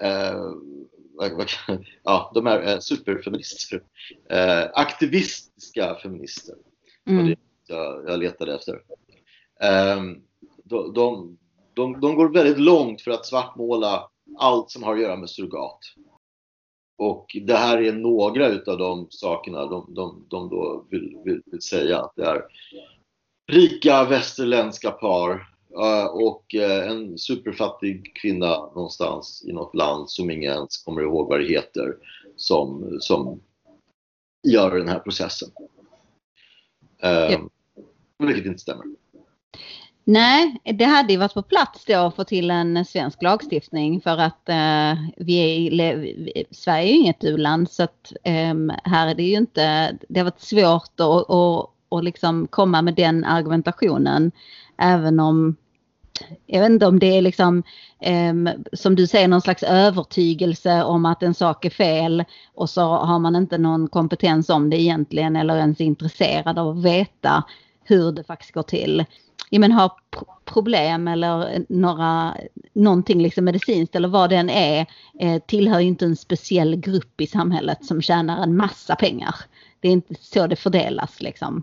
eh 0.00 0.52
ja, 2.02 2.32
de 2.34 2.46
är 2.46 2.68
eh, 2.68 2.78
superfeminister. 2.78 3.82
Eh, 4.30 4.64
aktivistiska 4.72 5.94
feminister. 5.94 6.54
Mm. 7.06 7.26
Det 7.26 7.36
jag, 7.66 8.04
jag 8.08 8.18
letade 8.18 8.54
efter. 8.54 8.82
Eh, 9.60 10.02
de, 10.64 10.92
de, 10.94 11.38
de, 11.78 12.00
de, 12.00 12.16
går 12.16 12.28
väldigt 12.28 12.58
långt 12.58 13.00
för 13.00 13.10
att 13.10 13.26
svartmåla 13.26 14.10
allt 14.38 14.70
som 14.70 14.82
har 14.82 14.94
att 14.94 15.00
göra 15.00 15.16
med 15.16 15.30
surrogat. 15.30 15.78
Och 16.98 17.36
det 17.46 17.56
här 17.56 17.82
är 17.82 17.92
några 17.92 18.48
utav 18.48 18.78
de 18.78 19.06
sakerna 19.10 19.66
de, 19.66 19.94
de, 19.94 20.26
de 20.28 20.48
då 20.48 20.86
vill, 20.90 21.18
vill, 21.24 21.42
vill 21.46 21.62
säga 21.62 22.00
att 22.00 22.12
det 22.16 22.24
är 22.24 22.44
rika 23.52 24.04
västerländska 24.04 24.90
par 24.90 25.58
Eh, 25.76 26.06
och 26.06 26.54
eh, 26.54 26.90
en 26.90 27.18
superfattig 27.18 28.16
kvinna 28.16 28.56
någonstans 28.56 29.44
i 29.46 29.52
något 29.52 29.74
land 29.74 30.10
som 30.10 30.30
ingen 30.30 30.52
ens 30.52 30.78
kommer 30.78 31.02
ihåg 31.02 31.28
vad 31.28 31.40
det 31.40 31.46
heter 31.46 31.96
som, 32.36 32.96
som 33.00 33.40
gör 34.48 34.78
den 34.78 34.88
här 34.88 34.98
processen. 34.98 35.48
Ja. 37.00 37.48
Vilket 38.18 38.46
inte 38.46 38.58
stämmer. 38.58 38.84
Nej, 40.10 40.60
det 40.64 40.84
hade 40.84 41.12
ju 41.12 41.18
varit 41.18 41.34
på 41.34 41.42
plats 41.42 41.84
då 41.84 41.94
att 41.94 42.16
få 42.16 42.24
till 42.24 42.50
en 42.50 42.84
svensk 42.84 43.22
lagstiftning 43.22 44.00
för 44.00 44.18
att 44.18 44.48
eh, 44.48 44.94
vi 45.16 45.66
är, 45.80 46.54
Sverige 46.54 46.88
är 46.88 46.92
ju 46.92 46.98
inget 46.98 47.24
u-land 47.24 47.70
så 47.70 47.82
att 47.82 48.12
eh, 48.24 48.54
här 48.84 49.06
är 49.06 49.14
det 49.14 49.22
ju 49.22 49.36
inte, 49.36 49.96
det 50.08 50.20
har 50.20 50.24
varit 50.24 50.40
svårt 50.40 51.00
att, 51.00 51.30
att, 51.30 51.70
att 51.90 52.04
liksom 52.04 52.46
komma 52.46 52.82
med 52.82 52.94
den 52.94 53.24
argumentationen 53.24 54.32
även 54.78 55.20
om 55.20 55.56
jag 56.46 56.60
vet 56.60 56.70
inte 56.70 56.86
om 56.86 56.98
det 56.98 57.16
är 57.18 57.22
liksom 57.22 57.62
eh, 58.00 58.34
som 58.72 58.94
du 58.94 59.06
säger 59.06 59.28
någon 59.28 59.40
slags 59.40 59.62
övertygelse 59.62 60.84
om 60.84 61.06
att 61.06 61.22
en 61.22 61.34
sak 61.34 61.64
är 61.64 61.70
fel 61.70 62.24
och 62.54 62.70
så 62.70 62.82
har 62.82 63.18
man 63.18 63.36
inte 63.36 63.58
någon 63.58 63.88
kompetens 63.88 64.50
om 64.50 64.70
det 64.70 64.80
egentligen 64.80 65.36
eller 65.36 65.56
ens 65.56 65.80
intresserad 65.80 66.58
av 66.58 66.68
att 66.68 66.84
veta 66.84 67.44
hur 67.84 68.12
det 68.12 68.24
faktiskt 68.24 68.52
går 68.52 68.62
till 68.62 69.04
ja 69.50 69.58
men 69.58 69.72
har 69.72 69.92
problem 70.44 71.08
eller 71.08 71.64
några, 71.68 72.34
någonting 72.72 73.22
liksom 73.22 73.44
medicinskt 73.44 73.96
eller 73.96 74.08
vad 74.08 74.30
den 74.30 74.50
är 74.50 74.80
eh, 75.20 75.38
tillhör 75.38 75.40
tillhör 75.46 75.80
inte 75.80 76.04
en 76.04 76.16
speciell 76.16 76.76
grupp 76.76 77.20
i 77.20 77.26
samhället 77.26 77.84
som 77.84 78.02
tjänar 78.02 78.42
en 78.42 78.56
massa 78.56 78.96
pengar. 78.96 79.34
Det 79.80 79.88
är 79.88 79.92
inte 79.92 80.14
så 80.14 80.46
det 80.46 80.56
fördelas 80.56 81.20
liksom 81.20 81.62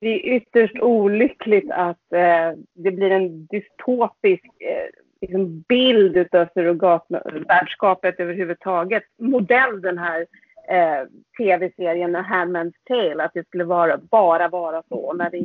det 0.00 0.08
är 0.08 0.36
ytterst 0.36 0.80
olyckligt 0.80 1.70
att 1.70 2.12
eh, 2.12 2.58
det 2.74 2.90
blir 2.90 3.10
en 3.10 3.46
dystopisk 3.46 4.44
eh, 4.44 4.88
liksom 5.20 5.60
bild 5.68 6.34
av 6.34 6.46
surrogatvärdskapet 6.54 8.20
överhuvudtaget. 8.20 9.02
Modell 9.18 9.80
den 9.80 9.98
här 9.98 10.26
eh, 10.68 11.08
tv-serien 11.38 12.16
A 12.16 12.26
Handman's 12.30 12.74
Tale, 12.84 13.24
att 13.24 13.34
det 13.34 13.46
skulle 13.46 13.64
vara, 13.64 13.98
bara 13.98 14.48
vara 14.48 14.82
så 14.88 15.12
när 15.12 15.30
det 15.30 15.38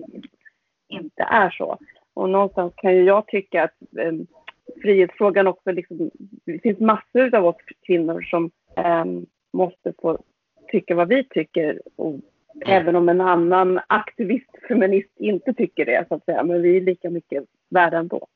inte 0.88 1.24
är 1.24 1.50
så. 1.50 1.78
Och 2.13 2.30
någonstans 2.30 2.74
kan 2.78 2.95
ju 2.95 3.04
jag 3.04 3.28
tycka 3.28 3.63
att 3.63 3.76
eh, 4.00 4.13
frihetsfrågan 4.82 5.48
också, 5.48 5.71
liksom, 5.71 6.12
det 6.45 6.60
finns 6.60 6.80
massor 6.80 7.36
av 7.36 7.45
oss 7.45 7.56
kvinnor 7.86 8.21
som 8.21 8.52
eh, 8.78 9.06
måste 9.54 9.93
få 10.02 10.17
tycka 10.71 10.95
vad 10.95 11.08
vi 11.08 11.24
tycker 11.24 11.82
och 11.95 12.19
Även 12.65 12.95
om 12.95 13.10
en 13.10 13.21
annan 13.21 13.80
aktivist, 13.88 14.50
feminist, 14.67 15.10
inte 15.15 15.54
tycker 15.54 15.86
det 15.86 16.06
så 16.08 16.15
att 16.15 16.26
säga. 16.26 16.43
Men 16.43 16.62
vi 16.62 16.78
är 16.78 16.82
lika 16.82 17.10
mycket 17.10 17.43
värda 17.69 17.98
ändå. 17.98 18.28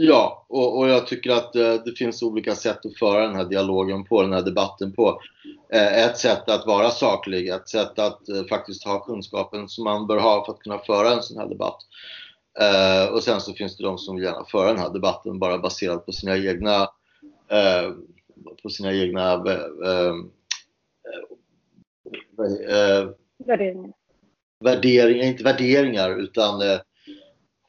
Ja, 0.00 0.46
och, 0.48 0.78
och 0.78 0.88
jag 0.88 1.06
tycker 1.06 1.30
att 1.30 1.56
eh, 1.56 1.74
det 1.84 1.92
finns 1.98 2.22
olika 2.22 2.54
sätt 2.54 2.86
att 2.86 2.98
föra 2.98 3.26
den 3.26 3.36
här 3.36 3.44
dialogen 3.44 4.04
på, 4.04 4.22
den 4.22 4.32
här 4.32 4.42
debatten 4.42 4.92
på. 4.92 5.20
Eh, 5.72 6.04
ett 6.04 6.18
sätt 6.18 6.48
att 6.48 6.66
vara 6.66 6.90
saklig, 6.90 7.48
ett 7.48 7.68
sätt 7.68 7.98
att 7.98 8.28
eh, 8.28 8.44
faktiskt 8.48 8.84
ha 8.84 9.04
kunskapen 9.04 9.68
som 9.68 9.84
man 9.84 10.06
bör 10.06 10.18
ha 10.18 10.44
för 10.44 10.52
att 10.52 10.58
kunna 10.58 10.78
föra 10.78 11.12
en 11.12 11.22
sån 11.22 11.38
här 11.38 11.48
debatt. 11.48 11.76
Eh, 12.60 13.12
och 13.12 13.22
sen 13.22 13.40
så 13.40 13.52
finns 13.52 13.76
det 13.76 13.84
de 13.84 13.98
som 13.98 14.16
vill 14.16 14.24
gärna 14.24 14.44
föra 14.44 14.68
den 14.68 14.78
här 14.78 14.92
debatten 14.92 15.38
bara 15.38 15.58
baserat 15.58 16.06
på 16.06 16.12
sina 16.12 16.36
egna 16.36 16.88
på 18.62 18.68
sina 18.68 18.92
egna 18.92 19.44
Värderingar. 23.46 23.92
värderingar, 24.64 25.24
inte 25.24 25.44
värderingar 25.44 26.20
utan 26.20 26.60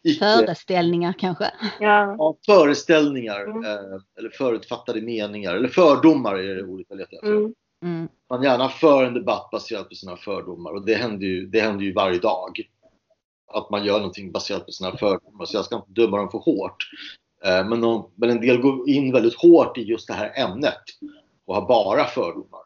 icke, 0.03 0.19
Föreställningar 0.19 1.13
kanske? 1.19 1.51
Ja. 1.79 2.15
ja, 2.17 2.37
föreställningar 2.45 3.41
Mm. 3.41 3.63
eh, 3.63 3.99
eller 4.17 4.29
förutfattade 4.29 5.01
meningar 5.01 5.55
eller 5.55 5.67
fördomar 5.67 6.35
är 6.35 6.55
det 6.55 6.63
ordet 6.63 6.87
jag 6.89 6.97
letar 6.97 7.15
efter. 7.17 7.27
Mm. 7.27 7.53
Mm. 7.83 8.07
Man 8.29 8.43
gärna 8.43 8.69
för 8.69 9.03
en 9.03 9.13
debatt 9.13 9.49
baserat 9.51 9.89
på 9.89 9.95
sina 9.95 10.17
fördomar 10.17 10.71
och 10.71 10.85
det 10.85 10.95
händer 10.95 11.27
ju, 11.27 11.45
det 11.45 11.61
händer 11.61 11.85
ju 11.85 11.93
varje 11.93 12.19
dag. 12.19 12.61
Att 13.53 13.69
man 13.69 13.85
gör 13.85 13.97
någonting 13.97 14.31
baserat 14.31 14.65
på 14.65 14.71
sina 14.71 14.97
fördomar 14.97 15.45
så 15.45 15.57
jag 15.57 15.65
ska 15.65 15.75
inte 15.75 15.91
döma 15.91 16.17
dem 16.17 16.29
för 16.31 16.37
hårt. 16.37 16.89
Eh, 17.45 17.67
Men, 17.67 17.81
de, 17.81 18.11
men 18.15 18.29
en 18.29 18.41
del 18.41 18.61
går 18.61 18.89
in 18.89 19.11
väldigt 19.11 19.35
hårt 19.41 19.77
i 19.77 19.81
just 19.81 20.07
det 20.07 20.13
här 20.13 20.33
ämnet 20.35 20.83
och 21.45 21.55
har 21.55 21.67
bara 21.67 22.05
fördomar. 22.05 22.61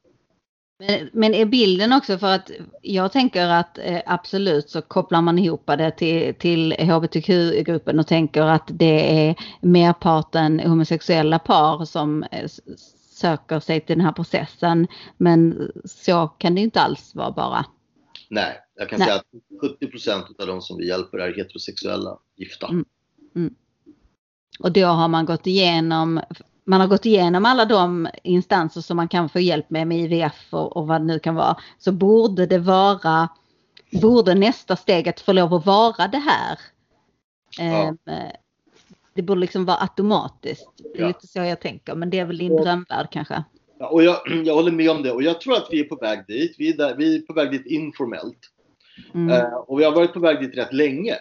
Men, 0.79 1.09
men 1.13 1.33
är 1.33 1.45
bilden 1.45 1.93
också 1.93 2.17
för 2.17 2.36
att 2.36 2.51
jag 2.81 3.12
tänker 3.12 3.47
att 3.47 3.77
eh, 3.77 4.01
absolut 4.05 4.69
så 4.69 4.81
kopplar 4.81 5.21
man 5.21 5.39
ihop 5.39 5.67
det 5.67 5.91
till, 5.91 6.36
till 6.36 6.73
hbtq-gruppen 6.73 7.99
och 7.99 8.07
tänker 8.07 8.41
att 8.41 8.67
det 8.67 9.27
är 9.27 9.36
merparten 9.62 10.59
homosexuella 10.59 11.39
par 11.39 11.86
som 11.86 12.23
eh, 12.23 12.49
söker 13.09 13.59
sig 13.59 13.81
till 13.81 13.97
den 13.97 14.05
här 14.05 14.12
processen. 14.12 14.88
Men 15.17 15.71
så 15.86 16.27
kan 16.27 16.55
det 16.55 16.62
inte 16.62 16.81
alls 16.81 17.15
vara 17.15 17.31
bara. 17.31 17.65
Nej, 18.29 18.59
jag 18.75 18.89
kan 18.89 18.99
Nej. 18.99 19.07
säga 19.07 19.19
att 19.19 19.81
70% 19.81 20.41
av 20.41 20.47
de 20.47 20.62
som 20.62 20.77
vi 20.77 20.88
hjälper 20.88 21.17
är 21.17 21.33
heterosexuella, 21.33 22.17
gifta. 22.38 22.67
Mm. 23.36 23.55
Och 24.59 24.71
då 24.71 24.86
har 24.86 25.07
man 25.07 25.25
gått 25.25 25.47
igenom 25.47 26.21
man 26.65 26.82
har 26.82 26.88
gått 26.88 27.06
igenom 27.06 27.45
alla 27.45 27.65
de 27.65 28.08
instanser 28.23 28.82
som 28.82 28.97
man 28.97 29.08
kan 29.08 29.30
få 29.30 29.39
hjälp 29.39 29.69
med 29.69 29.88
med 29.88 29.97
IVF 29.99 30.47
och, 30.49 30.78
och 30.78 30.88
vad 30.88 31.02
det 31.02 31.06
nu 31.06 31.19
kan 31.19 31.36
vara. 31.36 31.58
Så 31.78 31.91
borde 31.91 32.45
det 32.45 32.60
vara, 32.60 33.30
borde 34.02 34.34
nästa 34.36 34.76
steget 34.76 35.19
få 35.19 35.34
lov 35.34 35.54
att 35.54 35.65
vara 35.65 36.08
det 36.08 36.17
här. 36.17 36.60
Ja. 37.58 37.88
Eh, 37.88 38.32
Det 39.15 39.21
borde 39.21 39.41
liksom 39.41 39.65
vara 39.65 39.78
automatiskt. 39.82 40.69
Det 40.93 40.97
är 40.99 41.02
Ja. 41.02 41.08
lite 41.08 41.28
så 41.28 41.39
jag 41.39 41.62
tänker, 41.62 41.95
men 41.95 42.10
det 42.10 42.19
är 42.19 42.26
väl 42.26 42.38
din 42.38 42.56
drömvärld 42.56 43.08
kanske. 43.12 43.43
Ja, 43.80 43.88
och 43.88 44.04
jag, 44.04 44.17
jag 44.45 44.54
håller 44.56 44.71
med 44.71 44.91
om 44.91 45.04
det 45.04 45.12
och 45.12 45.23
jag 45.23 45.41
tror 45.41 45.54
att 45.56 45.67
vi 45.71 45.80
är 45.80 45.84
på 45.84 45.95
väg 45.95 46.28
dit. 46.28 46.56
Vi 46.58 46.69
är, 46.73 46.78
där, 46.78 46.95
vi 46.95 47.15
är 47.15 47.19
på 47.21 47.34
väg 47.34 47.52
dit 47.52 47.65
informellt. 47.65 48.39
Mm. 49.13 49.30
Eh, 49.30 49.54
och 49.54 49.80
vi 49.80 49.84
har 49.84 49.91
varit 49.91 50.13
på 50.13 50.19
väg 50.19 50.39
dit 50.39 50.58
rätt 50.58 50.73
länge. 50.73 51.15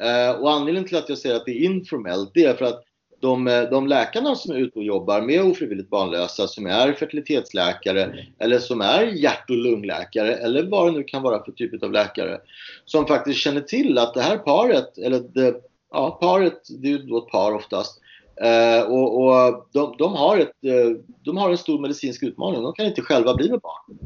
Eh, 0.00 0.30
och 0.40 0.52
anledningen 0.52 0.88
till 0.88 0.96
att 0.96 1.08
jag 1.08 1.18
säger 1.18 1.36
att 1.36 1.44
det 1.46 1.50
är 1.52 1.64
informellt, 1.64 2.30
det 2.34 2.44
är 2.44 2.54
för 2.54 2.64
att 2.64 2.82
de, 3.20 3.46
eh, 3.46 3.62
de 3.62 3.86
läkarna 3.86 4.34
som 4.34 4.54
är 4.54 4.58
ute 4.58 4.78
och 4.78 4.84
jobbar 4.84 5.20
med 5.20 5.42
ofrivilligt 5.42 5.90
barnlösa, 5.90 6.48
som 6.48 6.66
är 6.66 6.92
fertilitetsläkare 6.92 8.14
eller 8.38 8.58
som 8.58 8.80
är 8.80 9.02
hjärt 9.02 9.50
och 9.50 9.56
lungläkare 9.56 10.34
eller 10.34 10.62
vad 10.62 10.86
det 10.86 10.98
nu 10.98 11.04
kan 11.04 11.22
vara 11.22 11.44
för 11.44 11.52
typ 11.52 11.82
av 11.82 11.92
läkare, 11.92 12.40
som 12.84 13.06
faktiskt 13.06 13.38
känner 13.38 13.60
till 13.60 13.98
att 13.98 14.14
det 14.14 14.22
här 14.22 14.38
paret, 14.38 14.98
eller 14.98 15.20
det, 15.34 15.54
ja, 15.92 16.18
paret, 16.20 16.62
det 16.68 16.88
är 16.88 16.92
ju 16.92 16.98
då 16.98 17.18
ett 17.18 17.32
par 17.32 17.54
oftast, 17.54 18.00
eh, 18.42 18.82
och, 18.82 19.24
och 19.24 19.68
de, 19.72 19.94
de, 19.98 20.12
har 20.14 20.38
ett, 20.38 20.64
eh, 20.64 20.96
de 21.24 21.36
har 21.36 21.50
en 21.50 21.58
stor 21.58 21.78
medicinsk 21.78 22.22
utmaning. 22.22 22.62
De 22.62 22.72
kan 22.72 22.86
inte 22.86 23.02
själva 23.02 23.34
bli 23.34 23.50
med 23.50 23.60
barn. 23.60 23.98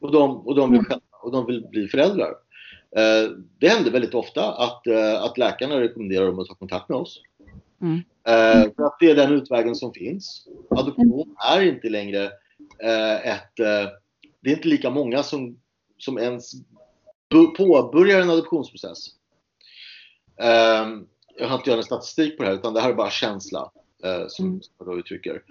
Och 0.00 0.12
de, 0.12 0.46
och 0.46 0.54
de 0.54 0.72
vill 0.72 0.84
själva 0.84 1.02
och 1.22 1.32
de 1.32 1.46
vill 1.46 1.66
bli 1.70 1.88
föräldrar. 1.88 2.34
Eh, 2.96 3.30
det 3.58 3.68
händer 3.68 3.90
väldigt 3.90 4.14
ofta 4.14 4.52
att, 4.52 4.86
eh, 4.86 5.22
att 5.22 5.38
läkarna 5.38 5.80
rekommenderar 5.80 6.26
dem 6.26 6.38
att 6.38 6.46
ta 6.46 6.54
kontakt 6.54 6.88
med 6.88 6.98
oss. 6.98 7.22
Mm. 7.80 8.00
Eh, 8.28 8.70
för 8.76 8.82
att 8.82 8.96
det 9.00 9.10
är 9.10 9.14
den 9.16 9.32
utvägen 9.32 9.74
som 9.74 9.92
finns. 9.92 10.46
Adoption 10.70 11.36
är 11.52 11.60
inte 11.60 11.88
längre 11.88 12.24
eh, 12.82 13.26
ett... 13.26 13.60
Eh, 13.60 13.90
det 14.40 14.50
är 14.50 14.56
inte 14.56 14.68
lika 14.68 14.90
många 14.90 15.22
som, 15.22 15.58
som 15.98 16.18
ens 16.18 16.52
påbörjar 17.56 18.20
en 18.20 18.30
adoptionsprocess. 18.30 18.98
Eh, 20.40 20.86
jag 21.38 21.48
har 21.48 21.56
inte 21.56 21.70
gjort 21.70 21.76
en 21.76 21.82
statistik 21.84 22.36
på 22.36 22.42
det 22.42 22.48
här 22.48 22.56
utan 22.56 22.74
det 22.74 22.80
här 22.80 22.90
är 22.90 22.94
bara 22.94 23.10
känsla 23.10 23.70
eh, 24.04 24.24
som, 24.28 24.46
Mm. 24.46 24.62
som 24.62 24.74
jag 24.78 24.86
då 24.86 24.98
uttrycker. 24.98 25.42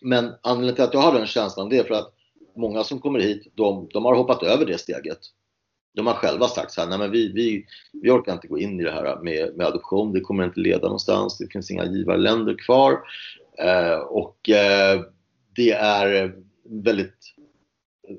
Men 0.00 0.34
anledningen 0.42 0.74
till 0.74 0.84
att 0.84 0.94
jag 0.94 1.00
har 1.00 1.18
den 1.18 1.26
känslan 1.26 1.68
det 1.68 1.78
är 1.78 1.84
för 1.84 1.94
att 1.94 2.14
många 2.56 2.84
som 2.84 3.00
kommer 3.00 3.20
hit, 3.20 3.52
de, 3.54 3.88
de 3.92 4.04
har 4.04 4.14
hoppat 4.14 4.42
över 4.42 4.66
det 4.66 4.78
steget. 4.78 5.18
De 5.94 6.06
har 6.06 6.14
själva 6.14 6.48
sagt 6.48 6.72
så 6.72 6.80
här, 6.80 6.88
nej 6.88 6.98
men 6.98 7.10
vi, 7.10 7.32
vi, 7.32 7.66
vi 7.92 8.10
orkar 8.10 8.32
inte 8.32 8.48
gå 8.48 8.58
in 8.58 8.80
i 8.80 8.84
det 8.84 8.92
här 8.92 9.20
med, 9.22 9.56
med 9.56 9.66
adoption, 9.66 10.12
det 10.12 10.20
kommer 10.20 10.44
inte 10.44 10.60
leda 10.60 10.82
någonstans, 10.82 11.38
det 11.38 11.52
finns 11.52 11.70
inga 11.70 11.84
givarländer 11.84 12.56
kvar. 12.58 13.00
Eh, 13.58 13.98
och 13.98 14.48
eh, 14.48 15.00
det 15.56 15.70
är 15.72 16.34
väldigt, 16.64 17.34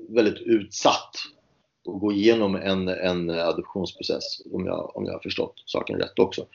väldigt 0.08 0.40
utsatt 0.40 1.10
att 1.88 2.00
gå 2.00 2.12
igenom 2.12 2.54
en, 2.56 2.88
en 2.88 3.30
adoptionsprocess 3.30 4.42
om 4.52 4.66
jag, 4.66 4.96
om 4.96 5.04
jag 5.04 5.12
har 5.12 5.20
förstått 5.20 5.62
saken 5.66 5.98
rätt 5.98 6.18
också. 6.18 6.46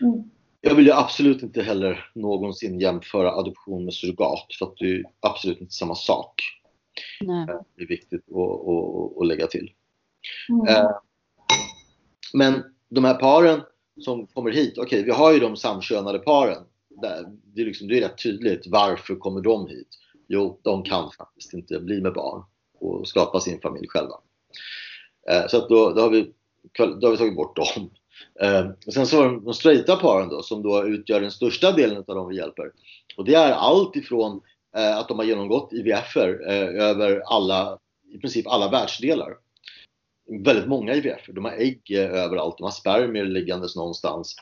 Mm. 0.00 0.30
Jag 0.60 0.74
vill 0.74 0.86
ju 0.86 0.92
absolut 0.92 1.42
inte 1.42 1.62
heller 1.62 2.10
någonsin 2.14 2.80
jämföra 2.80 3.32
adoption 3.32 3.84
med 3.84 3.94
surrogat 3.94 4.46
för 4.58 4.66
att 4.66 4.76
det 4.76 4.86
är 4.86 5.04
absolut 5.20 5.60
inte 5.60 5.72
samma 5.72 5.94
sak. 5.94 6.42
Nej. 7.20 7.46
Det 7.76 7.82
är 7.82 7.88
viktigt 7.88 8.24
att, 8.28 8.68
att, 8.68 9.20
att 9.20 9.26
lägga 9.26 9.46
till. 9.46 9.70
Mm. 10.48 10.66
Eh, 10.66 10.90
men 12.32 12.64
de 12.88 13.04
här 13.04 13.14
paren 13.14 13.60
som 14.00 14.26
kommer 14.26 14.50
hit, 14.50 14.78
okej 14.78 15.02
vi 15.02 15.10
har 15.10 15.32
ju 15.32 15.40
de 15.40 15.56
samkönade 15.56 16.18
paren. 16.18 16.62
Där, 17.02 17.24
det, 17.54 17.60
är 17.60 17.66
liksom, 17.66 17.88
det 17.88 17.98
är 17.98 18.00
rätt 18.00 18.22
tydligt, 18.22 18.66
varför 18.66 19.16
kommer 19.16 19.40
de 19.40 19.68
hit? 19.68 19.88
Jo, 20.28 20.60
de 20.62 20.82
kan 20.82 21.10
faktiskt 21.18 21.54
inte 21.54 21.80
bli 21.80 22.00
med 22.00 22.12
barn 22.12 22.44
och 22.80 23.08
skapa 23.08 23.40
sin 23.40 23.60
familj 23.60 23.88
själva. 23.88 24.14
Eh, 25.30 25.46
så 25.48 25.56
att 25.56 25.68
då, 25.68 25.90
då, 25.90 26.00
har 26.00 26.10
vi, 26.10 26.32
då 27.00 27.06
har 27.06 27.10
vi 27.10 27.16
tagit 27.16 27.36
bort 27.36 27.56
dem. 27.56 27.90
Eh, 28.40 28.66
och 28.86 28.92
sen 28.92 29.06
så 29.06 29.16
har 29.16 29.24
de, 29.24 29.44
de 29.44 29.54
straighta 29.54 29.96
paren 29.96 30.28
då, 30.28 30.42
som 30.42 30.62
då 30.62 30.86
utgör 30.86 31.20
den 31.20 31.30
största 31.30 31.72
delen 31.72 31.96
av 31.96 32.14
de 32.14 32.28
vi 32.28 32.36
hjälper. 32.36 32.70
Och 33.16 33.24
det 33.24 33.34
är 33.34 33.52
allt 33.52 33.96
ifrån 33.96 34.40
eh, 34.76 34.98
att 34.98 35.08
de 35.08 35.18
har 35.18 35.26
genomgått 35.26 35.72
IVF 35.72 36.16
eh, 36.16 36.84
över 36.84 37.22
alla, 37.26 37.78
i 38.12 38.18
princip 38.18 38.46
alla 38.46 38.70
världsdelar 38.70 39.36
väldigt 40.44 40.68
många 40.68 40.94
IVF. 40.94 41.26
De 41.26 41.44
har 41.44 41.52
ägg 41.52 41.80
eh, 41.90 42.24
överallt, 42.24 42.58
de 42.58 42.64
har 42.64 42.70
spermier 42.70 43.24
liggandes 43.24 43.76
någonstans. 43.76 44.36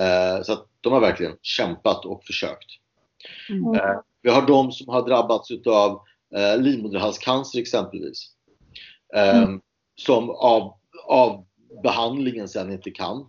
Eh, 0.00 0.42
så 0.42 0.58
de 0.80 0.92
har 0.92 1.00
verkligen 1.00 1.36
kämpat 1.42 2.04
och 2.04 2.24
försökt. 2.24 2.68
Mm. 3.50 3.74
Eh, 3.74 4.00
vi 4.22 4.30
har 4.30 4.46
de 4.46 4.72
som 4.72 4.88
har 4.88 5.06
drabbats 5.06 5.50
utav 5.50 6.00
eh, 6.34 6.58
livmoderhalscancer 6.60 7.58
exempelvis. 7.58 8.30
Eh, 9.14 9.42
Mm. 9.42 9.60
Som 10.00 10.30
av, 10.30 10.74
av 11.06 11.46
behandlingen 11.82 12.48
sen 12.48 12.72
inte 12.72 12.90
kan 12.90 13.26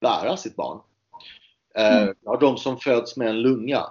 bära 0.00 0.36
sitt 0.36 0.56
barn. 0.56 0.80
Mm. 1.74 2.06
Vi 2.06 2.28
har 2.28 2.40
de 2.40 2.56
som 2.56 2.78
föds 2.78 3.16
med 3.16 3.28
en 3.28 3.40
lunga. 3.42 3.86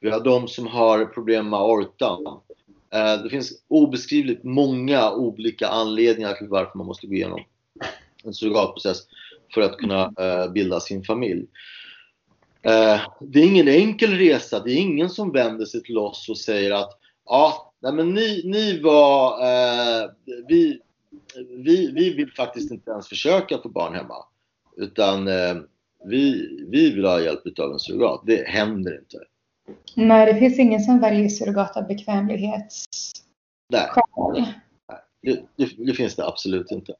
Vi 0.00 0.10
har 0.10 0.20
de 0.20 0.48
som 0.48 0.66
har 0.66 1.04
problem 1.04 1.50
med 1.50 1.58
aortan. 1.60 2.40
Eh, 2.90 3.22
det 3.22 3.30
finns 3.30 3.52
obeskrivligt 3.68 4.44
många 4.44 5.12
olika 5.12 5.68
anledningar 5.68 6.32
till 6.32 6.48
varför 6.48 6.78
man 6.78 6.86
måste 6.86 7.06
gå 7.06 7.14
igenom 7.14 7.40
en 8.24 8.34
surrogatprocess 8.34 8.98
för 9.54 9.60
att 9.60 9.76
kunna 9.76 10.12
eh, 10.18 10.52
bilda 10.52 10.80
sin 10.80 11.04
familj. 11.04 11.46
Eh, 12.62 13.00
det 13.20 13.40
är 13.40 13.46
ingen 13.46 13.68
enkel 13.68 14.10
resa. 14.10 14.60
Det 14.60 14.72
är 14.72 14.76
ingen 14.76 15.10
som 15.10 15.32
vänder 15.32 15.64
sig 15.64 15.82
till 15.82 15.98
oss 15.98 16.28
och 16.28 16.38
säger 16.38 16.70
att 16.70 16.90
ja, 17.24 17.72
nej 17.80 17.92
men 17.92 18.14
ni, 18.14 18.42
ni 18.44 18.80
var, 18.80 19.42
eh, 19.42 20.10
vi, 20.48 20.80
vi, 21.48 21.90
vi 21.92 22.10
vill 22.10 22.32
faktiskt 22.32 22.70
inte 22.70 22.90
ens 22.90 23.08
försöka 23.08 23.58
få 23.58 23.68
barn 23.68 23.94
hemma. 23.94 24.24
Utan 24.76 25.28
eh, 25.28 25.56
vi, 26.04 26.48
vi 26.70 26.90
vill 26.90 27.04
ha 27.04 27.20
hjälp 27.20 27.58
av 27.58 27.72
en 27.72 27.78
surrogat. 27.78 28.22
Det 28.26 28.48
händer 28.48 28.98
inte. 28.98 29.18
Nej, 29.94 30.32
det 30.32 30.38
finns 30.38 30.58
ingen 30.58 30.80
som 30.80 31.00
väljer 31.00 31.28
surrogat 31.28 31.76
av 31.76 31.86
bekvämlighetsskäl. 31.86 34.44
Det, 35.22 35.42
det, 35.56 35.86
det 35.86 35.94
finns 35.94 36.16
det 36.16 36.26
absolut 36.26 36.70
inte. 36.70 36.94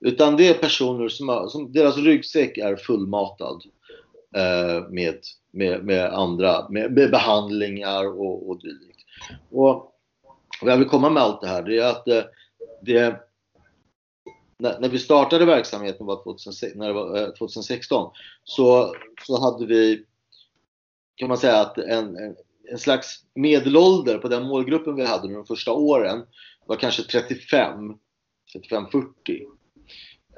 Utan 0.00 0.36
det 0.36 0.48
är 0.48 0.54
personer 0.54 1.08
som, 1.08 1.28
har, 1.28 1.48
som 1.48 1.72
deras 1.72 1.96
ryggsäck 1.96 2.58
är 2.58 2.76
fullmatad 2.76 3.62
eh, 4.36 4.88
med, 4.88 5.18
med, 5.52 5.84
med 5.84 6.12
andra, 6.12 6.68
med, 6.68 6.92
med 6.92 7.10
behandlingar 7.10 8.20
och, 8.20 8.48
och 8.48 8.60
dylikt. 8.60 9.00
Och 9.50 9.92
vad 10.62 10.72
jag 10.72 10.78
vill 10.78 10.88
komma 10.88 11.10
med 11.10 11.22
allt 11.22 11.40
det 11.40 11.48
här 11.48 11.62
det 11.62 11.78
är 11.78 11.90
att 11.90 12.08
eh, 12.08 12.22
det, 12.82 13.20
när, 14.58 14.80
när 14.80 14.88
vi 14.88 14.98
startade 14.98 15.44
verksamheten 15.44 16.06
var 16.06 16.22
2006, 16.22 16.76
när 16.76 16.86
det 16.86 16.92
var 16.92 17.36
2016 17.38 18.10
så, 18.44 18.94
så 19.26 19.40
hade 19.40 19.66
vi 19.66 20.04
kan 21.16 21.28
man 21.28 21.38
säga 21.38 21.60
att 21.60 21.78
en, 21.78 22.16
en, 22.70 22.78
slags 22.78 23.24
medelålder 23.34 24.18
på 24.18 24.28
den 24.28 24.42
målgruppen 24.42 24.94
vi 24.94 25.04
hade 25.04 25.34
de 25.34 25.46
första 25.46 25.72
åren 25.72 26.22
var 26.66 26.76
kanske 26.76 27.02
35, 27.02 27.94
35-40. 28.70 29.06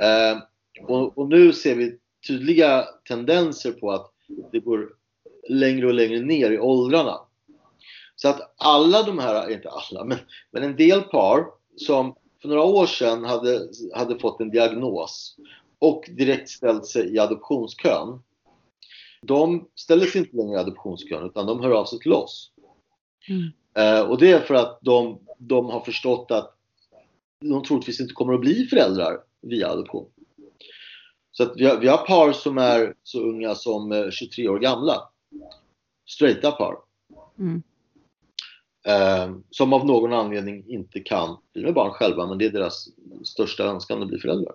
Eh, 0.00 0.38
och, 0.82 1.18
och, 1.18 1.28
nu 1.28 1.52
ser 1.52 1.74
vi 1.74 1.98
tydliga 2.26 2.84
tendenser 3.08 3.72
på 3.72 3.90
att 3.90 4.10
det 4.52 4.60
går 4.60 4.88
längre 5.48 5.86
och 5.86 5.94
längre 5.94 6.20
ner 6.20 6.50
i 6.50 6.58
åldrarna. 6.58 7.20
Så 8.16 8.28
att 8.28 8.54
alla 8.56 9.02
de 9.02 9.18
här, 9.18 9.50
inte 9.50 9.70
alla, 9.70 10.04
men, 10.04 10.18
men 10.50 10.62
en 10.62 10.76
del 10.76 11.02
par 11.02 11.46
som 11.76 12.14
för 12.42 12.48
några 12.48 12.62
år 12.62 12.86
sedan 12.86 13.24
hade, 13.24 13.68
hade 13.94 14.18
fått 14.18 14.40
en 14.40 14.50
diagnos 14.50 15.36
och 15.78 16.04
direkt 16.08 16.48
ställt 16.48 16.86
sig 16.86 17.14
i 17.14 17.18
adoptionskön. 17.18 18.22
De 19.26 19.68
ställer 19.74 20.06
sig 20.06 20.20
inte 20.20 20.36
längre 20.36 20.56
i 20.56 20.60
adoptionskön 20.60 21.26
utan 21.26 21.46
de 21.46 21.60
hör 21.60 21.70
av 21.70 21.84
sig 21.84 21.98
till 21.98 22.12
oss. 22.12 22.50
Mm. 23.28 23.52
Eh, 23.74 24.10
och 24.10 24.18
det 24.18 24.32
är 24.32 24.40
för 24.40 24.54
att 24.54 24.78
de, 24.82 25.18
de 25.38 25.66
har 25.66 25.80
förstått 25.80 26.30
att 26.30 26.54
de 27.40 27.62
troligtvis 27.62 28.00
inte 28.00 28.14
kommer 28.14 28.34
att 28.34 28.40
bli 28.40 28.66
föräldrar 28.66 29.20
via 29.40 29.68
adoption. 29.68 30.10
Så 31.32 31.42
att 31.42 31.52
vi, 31.56 31.66
har, 31.66 31.76
vi 31.76 31.88
har 31.88 32.06
par 32.06 32.32
som 32.32 32.58
är 32.58 32.94
så 33.02 33.20
unga 33.20 33.54
som 33.54 34.10
23 34.12 34.44
eh, 34.44 34.52
år 34.52 34.58
gamla. 34.58 35.08
Straighta 36.06 36.52
par. 36.52 36.76
Mm. 37.38 37.62
Eh, 38.86 39.36
som 39.50 39.72
av 39.72 39.86
någon 39.86 40.12
anledning 40.12 40.64
inte 40.68 41.00
kan 41.00 41.36
bli 41.52 41.62
med 41.62 41.74
barn 41.74 41.90
själva 41.90 42.26
men 42.26 42.38
det 42.38 42.46
är 42.46 42.50
deras 42.50 42.88
största 43.24 43.64
önskan 43.64 44.02
att 44.02 44.08
bli 44.08 44.18
föräldrar. 44.18 44.54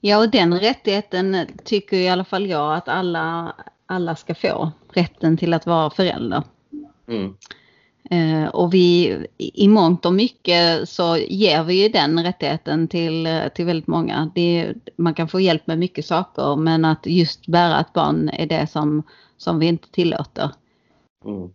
Ja 0.00 0.18
och 0.18 0.30
den 0.30 0.60
rättigheten 0.60 1.46
tycker 1.64 1.96
i 1.96 2.08
alla 2.08 2.24
fall 2.24 2.46
jag 2.46 2.74
att 2.74 2.88
alla, 2.88 3.54
alla 3.86 4.16
ska 4.16 4.34
få. 4.34 4.72
Rätten 4.92 5.36
till 5.36 5.54
att 5.54 5.66
vara 5.66 5.90
förälder. 5.90 6.42
Mm. 7.08 7.34
Eh, 8.10 8.48
och 8.48 8.74
vi 8.74 9.16
i 9.36 9.68
mångt 9.68 10.06
och 10.06 10.14
mycket 10.14 10.88
så 10.88 11.16
ger 11.16 11.64
vi 11.64 11.82
ju 11.82 11.88
den 11.88 12.24
rättigheten 12.24 12.88
till, 12.88 13.28
till 13.54 13.64
väldigt 13.64 13.86
många. 13.86 14.30
Det, 14.34 14.74
man 14.96 15.14
kan 15.14 15.28
få 15.28 15.40
hjälp 15.40 15.66
med 15.66 15.78
mycket 15.78 16.06
saker 16.06 16.56
men 16.56 16.84
att 16.84 17.06
just 17.06 17.46
bära 17.46 17.80
ett 17.80 17.92
barn 17.92 18.28
är 18.28 18.46
det 18.46 18.66
som, 18.66 19.02
som 19.36 19.58
vi 19.58 19.66
inte 19.66 19.90
tillåter. 19.90 20.50
Mm. 21.24 21.50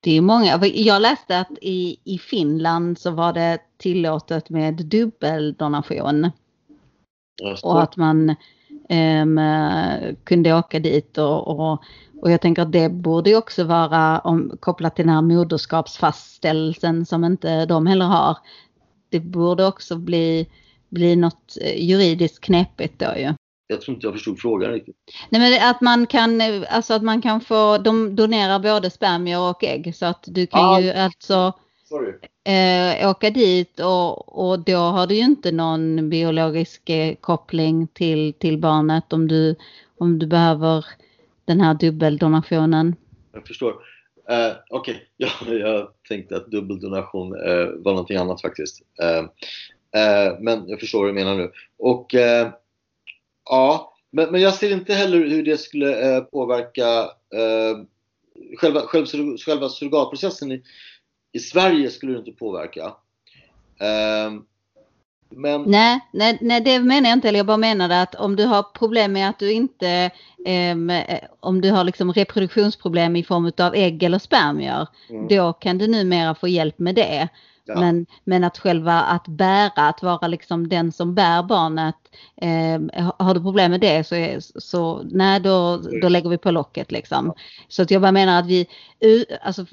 Det 0.00 0.16
är 0.16 0.20
många, 0.20 0.66
jag 0.74 1.02
läste 1.02 1.38
att 1.38 1.50
i, 1.60 1.96
i 2.04 2.18
Finland 2.18 2.98
så 2.98 3.10
var 3.10 3.32
det 3.32 3.58
tillåtet 3.76 4.50
med 4.50 4.74
dubbeldonation. 4.74 6.30
Och 7.62 7.82
att 7.82 7.96
man 7.96 8.34
um, 8.88 9.40
kunde 10.24 10.54
åka 10.54 10.78
dit 10.78 11.18
och, 11.18 11.48
och, 11.48 11.82
och, 12.22 12.30
jag 12.30 12.40
tänker 12.40 12.62
att 12.62 12.72
det 12.72 12.88
borde 12.88 13.36
också 13.36 13.64
vara 13.64 14.18
om, 14.18 14.56
kopplat 14.60 14.96
till 14.96 15.06
den 15.06 15.14
här 15.14 15.22
moderskapsfastställelsen 15.22 17.06
som 17.06 17.24
inte 17.24 17.66
de 17.66 17.86
heller 17.86 18.06
har. 18.06 18.36
Det 19.08 19.20
borde 19.20 19.66
också 19.66 19.96
bli, 19.96 20.46
bli 20.88 21.16
något 21.16 21.56
eh, 21.60 21.84
juridiskt 21.84 22.44
knepigt 22.44 22.98
då 22.98 23.16
ju. 23.16 23.34
Jag 23.66 23.80
tror 23.80 23.94
inte 23.94 24.06
jag 24.06 24.14
förstod 24.14 24.38
frågan 24.38 24.72
riktigt. 24.72 24.96
Nej 25.28 25.40
men 25.40 25.70
att 25.70 25.80
man 25.80 26.06
kan, 26.06 26.42
alltså 26.70 26.94
att 26.94 27.02
man 27.02 27.22
kan 27.22 27.40
få, 27.40 27.78
de 27.78 28.16
donerar 28.16 28.58
både 28.58 28.90
spermier 28.90 29.40
och 29.40 29.64
ägg 29.64 29.96
så 29.96 30.06
att 30.06 30.24
du 30.26 30.46
kan 30.46 30.64
ah, 30.64 30.80
ju 30.80 30.90
alltså 30.90 31.52
eh, 32.48 33.10
åka 33.10 33.30
dit 33.30 33.80
och, 33.80 34.38
och 34.38 34.58
då 34.58 34.76
har 34.76 35.06
du 35.06 35.14
ju 35.14 35.24
inte 35.24 35.52
någon 35.52 36.10
biologisk 36.10 36.90
eh, 36.90 37.14
koppling 37.14 37.86
till, 37.86 38.34
till 38.34 38.58
barnet 38.58 39.12
om 39.12 39.28
du, 39.28 39.54
om 39.98 40.18
du 40.18 40.26
behöver 40.26 40.84
den 41.44 41.60
här 41.60 41.74
dubbeldonationen. 41.74 42.96
Jag 43.32 43.46
förstår. 43.46 43.70
Uh, 43.70 44.56
Okej, 44.70 44.94
okay. 44.94 45.28
ja, 45.48 45.54
jag 45.54 45.88
tänkte 46.08 46.36
att 46.36 46.50
dubbeldonation 46.50 47.34
uh, 47.34 47.68
var 47.76 47.92
någonting 47.92 48.16
annat 48.16 48.40
faktiskt. 48.40 48.82
Uh, 49.02 49.28
men 50.40 50.68
jag 50.68 50.80
förstår 50.80 50.98
vad 50.98 51.08
du 51.08 51.12
menar 51.12 51.36
nu. 51.36 51.50
Och 51.78 52.14
Ja, 53.50 53.94
men, 54.10 54.32
men 54.32 54.40
jag 54.40 54.54
ser 54.54 54.72
inte 54.72 54.94
heller 54.94 55.18
hur 55.18 55.42
det 55.42 55.60
skulle 55.60 56.20
påverka 56.20 57.10
själva, 58.58 58.80
själva, 58.80 59.36
själva 59.38 59.68
surrogatprocessen 59.68 60.52
i, 60.52 60.62
i 61.32 61.38
Sverige 61.38 61.90
skulle 61.90 62.12
det 62.12 62.18
inte 62.18 62.32
påverka. 62.32 62.84
Eh, 63.80 64.30
men... 65.30 65.62
Nej, 65.62 66.00
nej, 66.12 66.38
nej, 66.40 66.60
det 66.60 66.80
menar 66.80 67.08
jag 67.08 67.16
inte. 67.16 67.28
Eller 67.28 67.38
jag 67.38 67.46
bara 67.46 67.56
menade 67.56 68.02
att 68.02 68.14
om 68.14 68.36
du 68.36 68.44
har 68.44 68.62
problem 68.62 69.12
med 69.12 69.28
att 69.28 69.38
du 69.38 69.52
inte, 69.52 70.10
ehm, 70.46 70.90
eh, 70.90 71.20
om 71.40 71.60
du 71.60 71.70
har 71.70 71.84
liksom 71.84 72.12
reproduktionsproblem 72.12 73.16
i 73.16 73.24
form 73.24 73.52
av 73.58 73.74
ägg 73.74 74.02
eller 74.02 74.18
spermier, 74.18 74.86
mm. 75.10 75.28
då 75.28 75.52
kan 75.52 75.78
du 75.78 75.86
numera 75.86 76.34
få 76.34 76.48
hjälp 76.48 76.78
med 76.78 76.94
det. 76.94 77.28
Ja. 77.64 77.80
Men, 77.80 78.06
men 78.24 78.44
att 78.44 78.58
själva 78.58 79.00
att 79.00 79.28
bära, 79.28 79.88
att 79.88 80.02
vara 80.02 80.26
liksom 80.26 80.68
den 80.68 80.92
som 80.92 81.14
bär 81.14 81.42
barnet, 81.42 81.94
eh, 82.36 83.10
har 83.18 83.34
du 83.34 83.40
problem 83.40 83.70
med 83.70 83.80
det 83.80 84.06
så, 84.06 84.14
är, 84.14 84.40
så 84.40 85.02
nej 85.10 85.40
då, 85.40 85.76
då 86.02 86.08
lägger 86.08 86.30
vi 86.30 86.38
på 86.38 86.50
locket 86.50 86.92
liksom. 86.92 87.34
Så 87.68 87.82
att 87.82 87.90
jag 87.90 88.02
bara 88.02 88.12
menar 88.12 88.38
att 88.38 88.46
vi, 88.46 88.66
alltså 89.42 89.66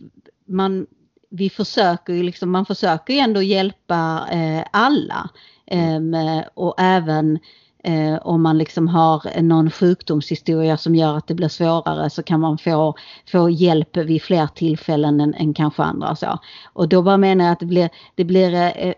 man, 0.46 0.88
vi 1.36 1.50
försöker 1.50 2.14
ju 2.14 2.24
liksom, 2.24 2.52
man 2.52 2.66
försöker 2.66 3.14
ju 3.14 3.20
ändå 3.20 3.42
hjälpa 3.42 4.28
eh, 4.32 4.64
alla. 4.72 5.30
Eh, 5.68 6.44
och 6.54 6.76
även 6.78 7.40
Eh, 7.88 8.18
om 8.22 8.42
man 8.42 8.58
liksom 8.58 8.88
har 8.88 9.42
någon 9.42 9.72
sjukdomshistoria 9.72 10.78
som 10.78 10.96
gör 10.96 11.18
att 11.18 11.28
det 11.28 11.34
blir 11.34 11.48
svårare 11.48 12.10
så 12.10 12.24
kan 12.24 12.40
man 12.40 12.58
få, 12.58 12.96
få 13.32 13.50
hjälp 13.50 13.98
vid 13.98 14.22
fler 14.22 14.48
tillfällen 14.48 15.22
än, 15.22 15.34
än 15.34 15.54
kanske 15.54 15.84
andra. 15.84 16.12
Och, 16.12 16.18
så. 16.18 16.40
och 16.74 16.90
då 16.90 17.02
bara 17.02 17.18
menar 17.18 17.46
jag 17.46 17.52
att 17.52 17.60
det 17.60 17.66
blir, 17.66 17.90
det 18.16 18.24
blir 18.24 18.54
eh, 18.54 18.94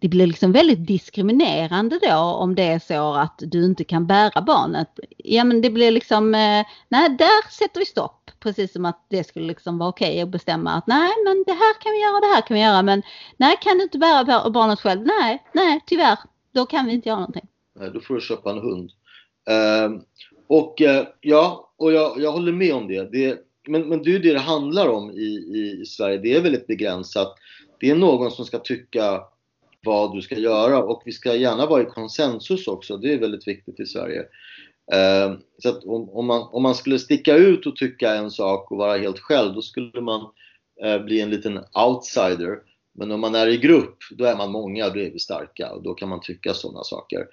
det 0.00 0.08
blir 0.08 0.26
liksom 0.26 0.52
väldigt 0.52 0.86
diskriminerande 0.86 1.98
då 2.02 2.16
om 2.16 2.54
det 2.54 2.62
är 2.62 2.78
så 2.78 3.14
att 3.14 3.34
du 3.38 3.64
inte 3.64 3.84
kan 3.84 4.06
bära 4.06 4.42
barnet. 4.42 4.88
Ja 5.18 5.44
men 5.44 5.60
det 5.60 5.70
blir 5.70 5.90
liksom, 5.90 6.34
eh, 6.34 6.66
nej 6.88 7.08
där 7.18 7.50
sätter 7.50 7.80
vi 7.80 7.86
stopp. 7.86 8.17
Precis 8.48 8.72
som 8.72 8.84
att 8.84 9.06
det 9.08 9.24
skulle 9.24 9.46
liksom 9.46 9.78
vara 9.78 9.88
okej 9.88 10.08
okay 10.08 10.20
att 10.20 10.28
bestämma 10.28 10.72
att 10.72 10.86
nej 10.86 11.10
men 11.24 11.44
det 11.46 11.52
här 11.52 11.80
kan 11.80 11.92
vi 11.92 12.00
göra, 12.00 12.20
det 12.20 12.34
här 12.34 12.40
kan 12.40 12.54
vi 12.54 12.60
göra 12.60 12.82
men 12.82 13.02
nej 13.36 13.56
kan 13.60 13.78
du 13.78 13.82
inte 13.82 13.98
bära 13.98 14.50
barnet 14.50 14.80
själv? 14.80 15.06
Nej, 15.06 15.42
nej 15.52 15.80
tyvärr, 15.86 16.18
då 16.52 16.66
kan 16.66 16.86
vi 16.86 16.92
inte 16.92 17.08
göra 17.08 17.18
någonting. 17.18 17.46
Nej, 17.80 17.90
då 17.94 18.00
får 18.00 18.14
du 18.14 18.20
köpa 18.20 18.50
en 18.50 18.58
hund. 18.58 18.90
Uh, 19.50 20.00
och 20.46 20.80
uh, 20.80 21.02
ja, 21.20 21.72
och 21.76 21.92
jag, 21.92 22.20
jag 22.20 22.32
håller 22.32 22.52
med 22.52 22.74
om 22.74 22.88
det. 22.88 23.12
det 23.12 23.38
men, 23.68 23.88
men 23.88 24.02
det 24.02 24.14
är 24.14 24.18
det 24.18 24.32
det 24.32 24.38
handlar 24.38 24.88
om 24.88 25.10
i, 25.10 25.28
i, 25.54 25.78
i 25.82 25.86
Sverige. 25.86 26.18
Det 26.18 26.36
är 26.36 26.40
väldigt 26.40 26.66
begränsat. 26.66 27.34
Det 27.80 27.90
är 27.90 27.94
någon 27.94 28.30
som 28.30 28.44
ska 28.44 28.58
tycka 28.58 29.20
vad 29.84 30.14
du 30.14 30.22
ska 30.22 30.38
göra 30.38 30.82
och 30.82 31.02
vi 31.04 31.12
ska 31.12 31.34
gärna 31.34 31.66
vara 31.66 31.82
i 31.82 31.84
konsensus 31.84 32.68
också. 32.68 32.96
Det 32.96 33.12
är 33.12 33.18
väldigt 33.18 33.48
viktigt 33.48 33.80
i 33.80 33.86
Sverige. 33.86 34.24
Eh, 34.92 35.32
så 35.58 35.68
att 35.68 35.84
om, 35.84 36.26
man, 36.26 36.48
om 36.52 36.62
man 36.62 36.74
skulle 36.74 36.98
sticka 36.98 37.34
ut 37.34 37.66
och 37.66 37.76
tycka 37.76 38.14
en 38.14 38.30
sak 38.30 38.70
och 38.70 38.78
vara 38.78 38.98
helt 38.98 39.18
själv, 39.18 39.54
då 39.54 39.62
skulle 39.62 40.00
man 40.00 40.26
eh, 40.84 40.98
bli 40.98 41.20
en 41.20 41.30
liten 41.30 41.60
outsider. 41.86 42.58
Men 42.94 43.10
om 43.10 43.20
man 43.20 43.34
är 43.34 43.46
i 43.46 43.56
grupp, 43.56 43.96
då 44.10 44.24
är 44.24 44.36
man 44.36 44.50
många, 44.50 44.88
då 44.88 45.00
är 45.00 45.10
vi 45.10 45.18
starka 45.18 45.72
och 45.72 45.82
då 45.82 45.94
kan 45.94 46.08
man 46.08 46.20
tycka 46.20 46.54
sådana 46.54 46.84
saker. 46.84 47.26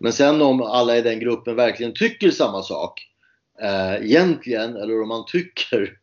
Men 0.00 0.12
sen 0.12 0.42
om 0.42 0.62
alla 0.62 0.96
i 0.96 1.02
den 1.02 1.20
gruppen 1.20 1.56
verkligen 1.56 1.94
tycker 1.94 2.30
samma 2.30 2.62
sak 2.62 3.00
eh, 3.62 3.94
egentligen, 3.94 4.76
eller 4.76 5.02
om 5.02 5.08
man 5.08 5.24
tycker 5.26 5.98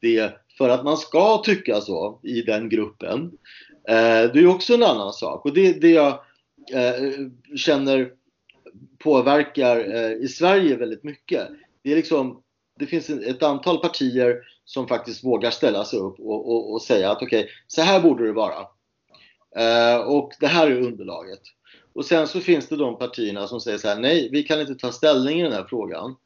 det 0.00 0.32
för 0.58 0.68
att 0.68 0.84
man 0.84 0.96
ska 0.96 1.42
tycka 1.44 1.80
så 1.80 2.20
i 2.22 2.42
den 2.42 2.68
gruppen. 2.68 3.32
Eh, 3.88 4.32
det 4.32 4.38
är 4.38 4.46
också 4.46 4.74
en 4.74 4.82
annan 4.82 5.12
sak 5.12 5.44
och 5.44 5.54
det, 5.54 5.80
det 5.80 5.90
jag 5.90 6.08
eh, 6.72 7.28
känner 7.56 8.10
påverkar 9.06 9.94
eh, 9.94 10.12
i 10.12 10.28
Sverige 10.28 10.76
väldigt 10.76 11.04
mycket. 11.04 11.48
Det, 11.82 11.92
är 11.92 11.96
liksom, 11.96 12.42
det 12.78 12.86
finns 12.86 13.10
ett 13.10 13.42
antal 13.42 13.78
partier 13.78 14.36
som 14.64 14.88
faktiskt 14.88 15.24
vågar 15.24 15.50
ställa 15.50 15.84
sig 15.84 15.98
upp 15.98 16.20
och, 16.20 16.50
och, 16.50 16.72
och 16.72 16.82
säga 16.82 17.10
att 17.10 17.22
okej, 17.22 17.40
okay, 17.40 17.52
så 17.66 17.82
här 17.82 18.00
borde 18.00 18.26
det 18.26 18.32
vara. 18.32 18.66
Eh, 19.56 19.96
och 19.96 20.32
det 20.40 20.46
här 20.46 20.70
är 20.70 20.80
underlaget. 20.80 21.40
Och 21.94 22.04
sen 22.04 22.26
så 22.26 22.40
finns 22.40 22.68
det 22.68 22.76
de 22.76 22.98
partierna 22.98 23.46
som 23.46 23.60
säger 23.60 23.78
så 23.78 23.88
här, 23.88 24.00
nej, 24.00 24.28
vi 24.32 24.42
kan 24.42 24.60
inte 24.60 24.74
ta 24.74 24.92
ställning 24.92 25.40
i 25.40 25.42
den 25.42 25.52
här 25.52 25.66
frågan. 25.68 26.16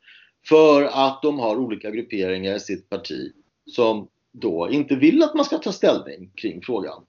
För 0.48 0.82
att 0.82 1.22
de 1.22 1.38
har 1.38 1.56
olika 1.56 1.90
grupperingar 1.90 2.54
i 2.54 2.60
sitt 2.60 2.88
parti 2.88 3.32
som 3.70 4.08
då 4.32 4.68
inte 4.70 4.96
vill 4.96 5.22
att 5.22 5.34
man 5.34 5.44
ska 5.44 5.58
ta 5.58 5.72
ställning 5.72 6.30
kring 6.36 6.62
frågan. 6.62 7.04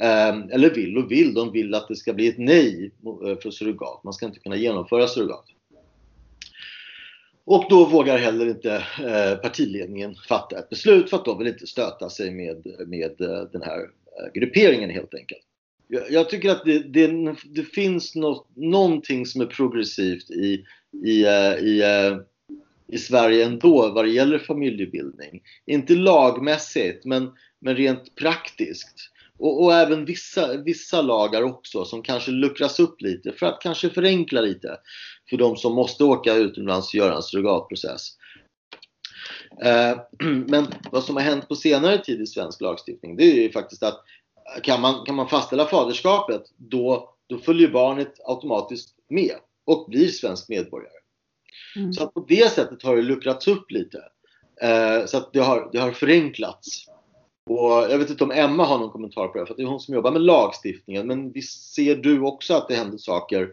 Ehm, 0.00 0.50
eller 0.50 0.70
vill 0.70 0.98
och 0.98 1.10
vill, 1.10 1.34
de 1.34 1.52
vill 1.52 1.74
att 1.74 1.88
det 1.88 1.96
ska 1.96 2.12
bli 2.12 2.28
ett 2.28 2.38
nej 2.38 2.90
eh, 3.26 3.38
för 3.38 3.50
surrogat. 3.50 4.04
Man 4.04 4.12
ska 4.12 4.26
inte 4.26 4.40
kunna 4.40 4.56
genomföra 4.56 5.08
surrogat. 5.08 5.44
Och 7.44 7.66
då 7.70 7.84
vågar 7.84 8.18
heller 8.18 8.46
inte 8.46 8.74
eh, 9.04 9.42
partiledningen 9.42 10.14
fatta 10.28 10.58
ett 10.58 10.70
beslut 10.70 11.10
för 11.10 11.16
att 11.16 11.24
de 11.24 11.38
vill 11.38 11.46
inte 11.46 11.66
stöta 11.66 12.10
sig 12.10 12.30
med, 12.30 12.66
med 12.86 13.20
eh, 13.20 13.42
den 13.52 13.62
här 13.62 13.90
grupperingen 14.34 14.90
helt 14.90 15.14
enkelt. 15.14 15.42
jag, 16.10 16.30
tycker 16.30 16.50
att 16.50 16.64
det, 16.64 16.78
det, 16.78 17.34
det 17.44 17.62
finns 17.62 18.14
något, 18.14 18.46
någonting 18.56 19.26
som 19.26 19.40
är 19.40 19.46
progressivt 19.46 20.30
i, 20.30 20.64
i, 21.04 21.26
i, 21.60 21.82
i 22.88 22.98
Sverige 22.98 23.44
ändå 23.44 23.92
vad 23.92 24.04
det 24.04 24.10
gäller 24.10 24.38
familjebildning. 24.38 25.42
Inte 25.66 25.94
lagmässigt 25.94 27.04
men, 27.04 27.30
men 27.60 27.76
rent 27.76 28.14
praktiskt. 28.14 29.10
Och, 29.38 29.64
och, 29.64 29.74
även 29.74 30.04
vissa, 30.04 30.56
vissa 30.56 31.02
lagar 31.02 31.42
också 31.42 31.84
som 31.84 32.02
kanske 32.02 32.30
luckras 32.30 32.80
upp 32.80 33.00
lite 33.00 33.32
för 33.32 33.46
att 33.46 33.60
kanske 33.60 33.90
förenkla 33.90 34.40
lite 34.40 34.76
för 35.30 35.36
de 35.36 35.56
som 35.56 35.74
måste 35.74 36.04
åka 36.04 36.34
utomlands 36.34 36.88
och 36.88 36.94
göra 36.94 37.16
en 37.16 37.22
surrogatprocess. 37.22 38.08
Eh, 39.64 39.98
men 40.46 40.66
vad 40.92 41.04
som 41.04 41.16
har 41.16 41.22
hänt 41.22 41.48
på 41.48 41.56
senare 41.56 41.98
tid 41.98 42.20
i 42.20 42.26
svensk 42.26 42.60
lagstiftning 42.60 43.16
det 43.16 43.24
är 43.24 43.42
ju 43.42 43.52
faktiskt 43.52 43.82
att 43.82 44.04
kan 44.62 44.80
man, 44.80 45.04
kan 45.04 45.14
man 45.14 45.28
fastställa 45.28 45.66
faderskapet 45.66 46.42
då, 46.56 47.14
då 47.26 47.38
följer 47.38 47.68
barnet 47.68 48.14
automatiskt 48.24 48.94
med 49.08 49.36
och 49.66 49.86
blir 49.88 50.08
svensk 50.08 50.48
medborgare. 50.48 50.92
Mm. 51.76 51.92
Så 51.92 52.02
att 52.02 52.14
på 52.14 52.24
det 52.28 52.52
sättet 52.52 52.82
har 52.82 52.96
det 52.96 53.02
luckrats 53.02 53.48
upp 53.48 53.70
lite. 53.70 53.98
Eh, 54.62 55.06
så 55.06 55.16
att 55.16 55.32
det 55.32 55.40
har, 55.40 55.68
det 55.72 55.78
har 55.78 55.92
förenklats. 55.92 56.86
Och 57.48 57.70
jag 57.90 57.98
vet 57.98 58.10
inte 58.10 58.24
om 58.24 58.30
Emma 58.30 58.64
har 58.64 58.78
någon 58.78 58.90
kommentar 58.90 59.28
på 59.28 59.38
det, 59.38 59.46
för 59.46 59.54
det 59.56 59.62
är 59.62 59.66
hon 59.66 59.80
som 59.80 59.94
jobbar 59.94 60.10
med 60.10 60.22
lagstiftningen. 60.22 61.06
Men 61.06 61.32
visst 61.32 61.74
ser 61.74 61.96
du 61.96 62.20
också 62.20 62.54
att 62.54 62.68
det 62.68 62.74
händer 62.74 62.98
saker 62.98 63.48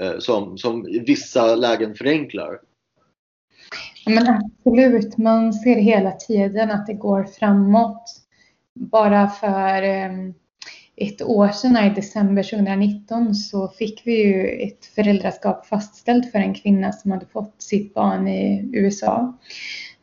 eh, 0.00 0.18
som, 0.18 0.58
som 0.58 0.88
i 0.88 0.98
vissa 0.98 1.54
lägen 1.54 1.94
förenklar? 1.94 2.60
Ja, 4.04 4.12
men 4.12 4.28
absolut, 4.28 5.18
man 5.18 5.52
ser 5.52 5.76
hela 5.76 6.12
tiden 6.12 6.70
att 6.70 6.86
det 6.86 6.94
går 6.94 7.24
framåt. 7.24 8.04
Bara 8.74 9.28
för 9.28 9.82
eh, 9.82 10.12
ett 10.96 11.22
år 11.22 11.48
sedan, 11.48 11.76
i 11.76 11.94
december 11.94 12.42
2019, 12.42 13.34
så 13.34 13.68
fick 13.68 14.02
vi 14.04 14.24
ju 14.24 14.48
ett 14.48 14.86
föräldraskap 14.86 15.66
fastställt 15.66 16.32
för 16.32 16.38
en 16.38 16.54
kvinna 16.54 16.92
som 16.92 17.10
hade 17.10 17.26
fått 17.26 17.62
sitt 17.62 17.94
barn 17.94 18.28
i 18.28 18.70
USA. 18.72 19.38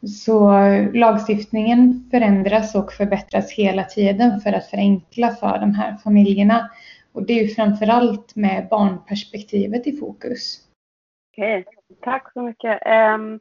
Så 0.02 0.52
lagstiftningen 0.94 2.08
förändras 2.12 2.76
och 2.76 2.94
förbättras 2.94 3.52
hela 3.52 3.84
tiden 3.84 4.40
för 4.40 4.54
att 4.54 4.70
förenkla 4.70 5.32
för 5.32 5.60
de 5.60 5.74
här 5.74 5.98
familjerna. 5.98 6.70
Och 7.14 7.26
det 7.26 7.34
är 7.34 7.44
ju 7.44 7.48
framförallt 7.48 8.36
med 8.36 8.68
barnperspektivet 8.70 9.88
i 9.88 9.98
fokus. 9.98 10.68
Okej, 11.32 11.62
okay. 11.62 11.98
tack 12.02 12.34
så 12.34 12.42
mycket. 12.42 12.82
Um, 13.16 13.40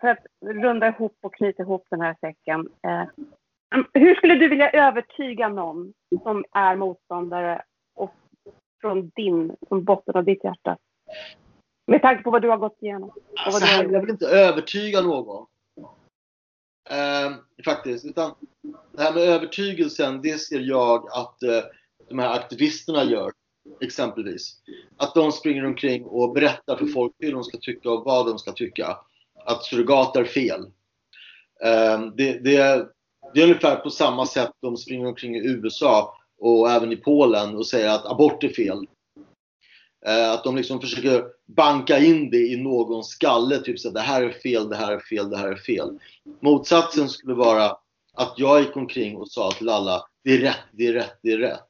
för 0.00 0.08
att 0.08 0.26
runda 0.44 0.88
ihop 0.88 1.16
och 1.22 1.34
knyta 1.34 1.62
ihop 1.62 1.86
den 1.90 2.00
här 2.00 2.16
säcken. 2.20 2.60
Um, 2.60 3.86
hur 3.94 4.14
skulle 4.14 4.34
du 4.34 4.48
vilja 4.48 4.70
övertyga 4.70 5.48
någon 5.48 5.92
som 6.22 6.44
är 6.52 6.76
motståndare 6.76 7.62
och 7.94 8.14
från 8.80 9.10
din, 9.14 9.56
från 9.68 9.84
botten 9.84 10.14
av 10.16 10.24
ditt 10.24 10.44
hjärta? 10.44 10.76
Med 11.86 12.02
tanke 12.02 12.22
på 12.22 12.30
vad 12.30 12.42
du 12.42 12.48
har 12.48 12.58
gått 12.58 12.82
igenom. 12.82 13.12
Alltså, 13.46 13.64
här, 13.64 13.84
jag 13.84 14.00
vill 14.00 14.10
inte 14.10 14.26
övertyga 14.26 15.00
någon. 15.00 15.46
Eh, 16.90 17.32
faktiskt. 17.64 18.04
Utan 18.04 18.34
det 18.92 19.02
här 19.02 19.14
med 19.14 19.22
övertygelsen, 19.22 20.22
det 20.22 20.38
ser 20.38 20.60
jag 20.60 21.08
att 21.12 21.42
eh, 21.42 21.62
de 22.08 22.18
här 22.18 22.32
aktivisterna 22.32 23.04
gör. 23.04 23.32
Exempelvis. 23.80 24.56
Att 24.96 25.14
de 25.14 25.32
springer 25.32 25.66
omkring 25.66 26.04
och 26.04 26.32
berättar 26.32 26.76
för 26.76 26.86
folk 26.86 27.12
hur 27.18 27.32
de 27.32 27.44
ska 27.44 27.58
tycka 27.58 27.90
och 27.90 28.04
vad 28.04 28.26
de 28.26 28.38
ska 28.38 28.52
tycka. 28.52 28.96
Att 29.44 29.64
surrogat 29.64 30.16
är 30.16 30.24
fel. 30.24 30.60
Eh, 31.64 32.00
det, 32.16 32.44
det, 32.44 32.88
det 33.34 33.40
är 33.40 33.44
ungefär 33.44 33.76
på 33.76 33.90
samma 33.90 34.26
sätt 34.26 34.50
de 34.60 34.76
springer 34.76 35.06
omkring 35.06 35.36
i 35.36 35.46
USA 35.46 36.16
och 36.38 36.70
även 36.70 36.92
i 36.92 36.96
Polen 36.96 37.56
och 37.56 37.66
säger 37.66 37.88
att 37.88 38.06
abort 38.06 38.44
är 38.44 38.48
fel. 38.48 38.86
Eh, 40.06 40.32
att 40.32 40.44
de 40.44 40.56
liksom 40.56 40.80
försöker 40.80 41.24
banka 41.46 41.98
in 41.98 42.30
det 42.30 42.46
i 42.46 42.56
någons 42.56 43.08
skalle. 43.08 43.58
Typ 43.58 43.80
så 43.80 43.88
att 43.88 43.94
det 43.94 44.00
här 44.00 44.22
är 44.22 44.30
fel, 44.30 44.68
det 44.68 44.76
här 44.76 44.92
är 44.92 44.98
fel, 44.98 45.30
det 45.30 45.36
här 45.36 45.48
är 45.48 45.56
fel. 45.56 45.98
Motsatsen 46.40 47.08
skulle 47.08 47.34
vara 47.34 47.76
att 48.14 48.34
jag 48.36 48.60
gick 48.60 48.76
omkring 48.76 49.16
och 49.16 49.28
sa 49.28 49.50
till 49.50 49.68
alla 49.68 50.06
det 50.24 50.30
är 50.30 50.38
rätt, 50.38 50.64
det 50.72 50.86
är 50.86 50.92
rätt, 50.92 51.18
det 51.22 51.32
är 51.32 51.38
rätt. 51.38 51.68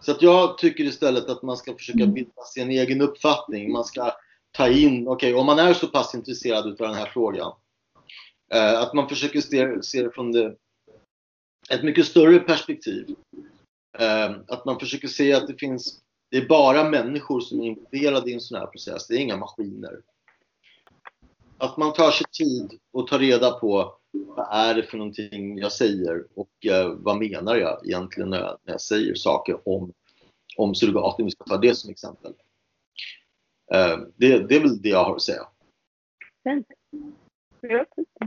Så 0.00 0.12
att 0.12 0.22
jag 0.22 0.58
tycker 0.58 0.84
istället 0.84 1.28
att 1.28 1.42
man 1.42 1.56
ska 1.56 1.74
försöka 1.74 2.02
mm. 2.02 2.14
bilda 2.14 2.42
sin 2.54 2.70
egen 2.70 3.00
uppfattning. 3.00 3.72
Man 3.72 3.84
ska 3.84 4.12
ta 4.50 4.68
in, 4.68 5.08
okej 5.08 5.32
okay, 5.32 5.40
om 5.40 5.46
man 5.46 5.58
är 5.58 5.74
så 5.74 5.86
pass 5.86 6.14
intresserad 6.14 6.66
utav 6.66 6.88
den 6.88 6.96
här 6.96 7.10
frågan. 7.12 7.52
Eh, 8.54 8.80
att 8.80 8.94
man 8.94 9.08
försöker 9.08 9.40
se, 9.40 9.82
se 9.82 10.02
det 10.02 10.10
från 10.10 10.32
det, 10.32 10.56
ett 11.70 11.82
mycket 11.82 12.06
större 12.06 12.38
perspektiv. 12.38 13.14
Eh, 13.98 14.30
att 14.48 14.64
man 14.64 14.80
försöker 14.80 15.08
se 15.08 15.34
att 15.34 15.46
det 15.46 15.58
finns 15.58 16.00
det 16.30 16.36
är 16.36 16.48
bara 16.48 16.90
människor 16.90 17.40
som 17.40 17.60
är 17.60 17.66
involverade 17.66 18.30
i 18.30 18.34
en 18.34 18.40
sån 18.40 18.58
här 18.58 18.66
process. 18.66 19.06
Det 19.06 19.14
är 19.14 19.18
inga 19.18 19.36
maskiner. 19.36 20.00
Att 21.58 21.76
man 21.76 21.92
tar 21.92 22.10
sig 22.10 22.26
tid 22.32 22.78
och 22.92 23.06
tar 23.06 23.18
reda 23.18 23.50
på 23.50 23.94
vad 24.10 24.46
är 24.50 24.74
det 24.74 24.82
för 24.82 24.98
någonting 24.98 25.58
jag 25.58 25.72
säger 25.72 26.26
och 26.34 26.66
eh, 26.66 26.88
vad 26.88 27.18
menar 27.18 27.56
jag 27.56 27.86
egentligen 27.86 28.30
när 28.30 28.38
jag, 28.38 28.58
när 28.64 28.74
jag 28.74 28.80
säger 28.80 29.14
saker 29.14 29.68
om, 29.68 29.92
om 30.56 30.74
surrogat, 30.74 31.18
om 31.18 31.24
vi 31.24 31.30
ska 31.30 31.44
ta 31.44 31.56
det 31.56 31.74
som 31.74 31.90
exempel. 31.90 32.32
Eh, 33.74 33.98
det, 34.16 34.48
det 34.48 34.56
är 34.56 34.60
väl 34.60 34.82
det 34.82 34.88
jag 34.88 35.04
har 35.04 35.16
att 35.16 35.22
säga. 35.22 35.42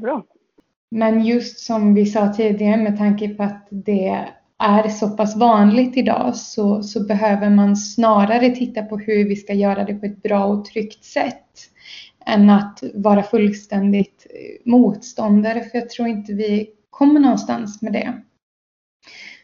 Bra. 0.02 0.26
Men 0.92 1.26
just 1.26 1.60
som 1.60 1.94
vi 1.94 2.06
sa 2.06 2.34
tidigare 2.34 2.78
med 2.78 2.98
tanke 2.98 3.30
på 3.30 3.44
att 3.44 3.68
det 3.70 4.34
är 4.62 4.90
så 4.90 5.10
pass 5.10 5.36
vanligt 5.36 5.98
idag 5.98 6.36
så, 6.36 6.84
så 6.84 7.04
behöver 7.04 7.50
man 7.50 7.76
snarare 7.76 8.50
titta 8.50 8.84
på 8.84 8.98
hur 8.98 9.30
vi 9.30 9.36
ska 9.36 9.54
göra 9.54 9.84
det 9.84 9.94
på 9.94 10.06
ett 10.06 10.24
bra 10.24 10.46
och 10.46 10.66
tryggt 10.66 11.04
sätt 11.04 11.46
än 12.26 12.50
att 12.50 12.84
vara 12.94 13.24
fullständigt 13.24 14.28
eh, 14.30 14.72
motståndare 14.72 15.62
för 15.62 15.78
jag 15.78 15.90
tror 15.90 16.08
inte 16.08 16.34
vi 16.34 16.70
kommer 16.90 17.20
någonstans 17.20 17.82
med 17.82 17.94
det. 17.94 18.14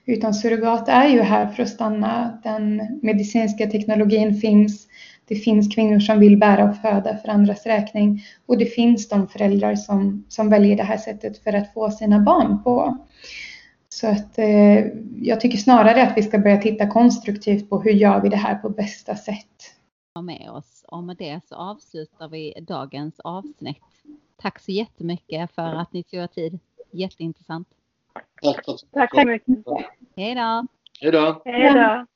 Utan 0.05 0.33
surrogat 0.33 0.89
är 0.89 1.07
ju 1.07 1.21
här 1.21 1.47
för 1.47 1.63
att 1.63 1.69
stanna. 1.69 2.39
Den 2.43 2.81
medicinska 3.01 3.67
teknologin 3.67 4.41
finns. 4.41 4.87
Det 5.27 5.35
finns 5.35 5.75
kvinnor 5.75 5.99
som 5.99 6.19
vill 6.19 6.37
bära 6.37 6.69
och 6.69 6.77
föda 6.77 7.17
för 7.17 7.29
andras 7.29 7.65
räkning 7.65 8.23
och 8.45 8.57
det 8.57 8.65
finns 8.65 9.09
de 9.09 9.27
föräldrar 9.27 9.75
som, 9.75 10.25
som 10.29 10.49
väljer 10.49 10.77
det 10.77 10.83
här 10.83 10.97
sättet 10.97 11.43
för 11.43 11.53
att 11.53 11.73
få 11.73 11.91
sina 11.91 12.19
barn 12.19 12.63
på. 12.63 12.97
Så 13.99 14.07
att 14.07 14.37
eh, 14.37 14.85
jag 15.21 15.41
tycker 15.41 15.57
snarare 15.57 16.03
att 16.03 16.17
vi 16.17 16.23
ska 16.23 16.39
börja 16.39 16.57
titta 16.57 16.87
konstruktivt 16.87 17.69
på 17.69 17.81
hur 17.81 17.91
gör 17.91 18.21
vi 18.21 18.29
det 18.29 18.37
här 18.37 18.55
på 18.55 18.69
bästa 18.69 19.15
sätt. 19.15 19.73
Med 20.21 20.49
oss 20.49 20.85
och 20.87 21.03
med 21.03 21.17
det 21.17 21.41
så 21.45 21.55
avslutar 21.55 22.27
vi 22.29 22.53
dagens 22.67 23.19
avsnitt. 23.19 23.83
Tack 24.41 24.59
så 24.59 24.71
jättemycket 24.71 25.51
för 25.51 25.61
att 25.61 25.93
ni 25.93 26.03
tog 26.03 26.19
er 26.19 26.27
tid. 26.27 26.59
Jätteintressant. 26.91 27.67
Tack, 28.41 28.65
tack 28.93 29.15
så 29.15 29.27
mycket. 29.27 29.57
Hej 30.15 30.35
då. 30.35 30.67
Hej 31.01 31.11
då. 31.11 31.41
Hej 31.45 31.73
då. 31.73 32.05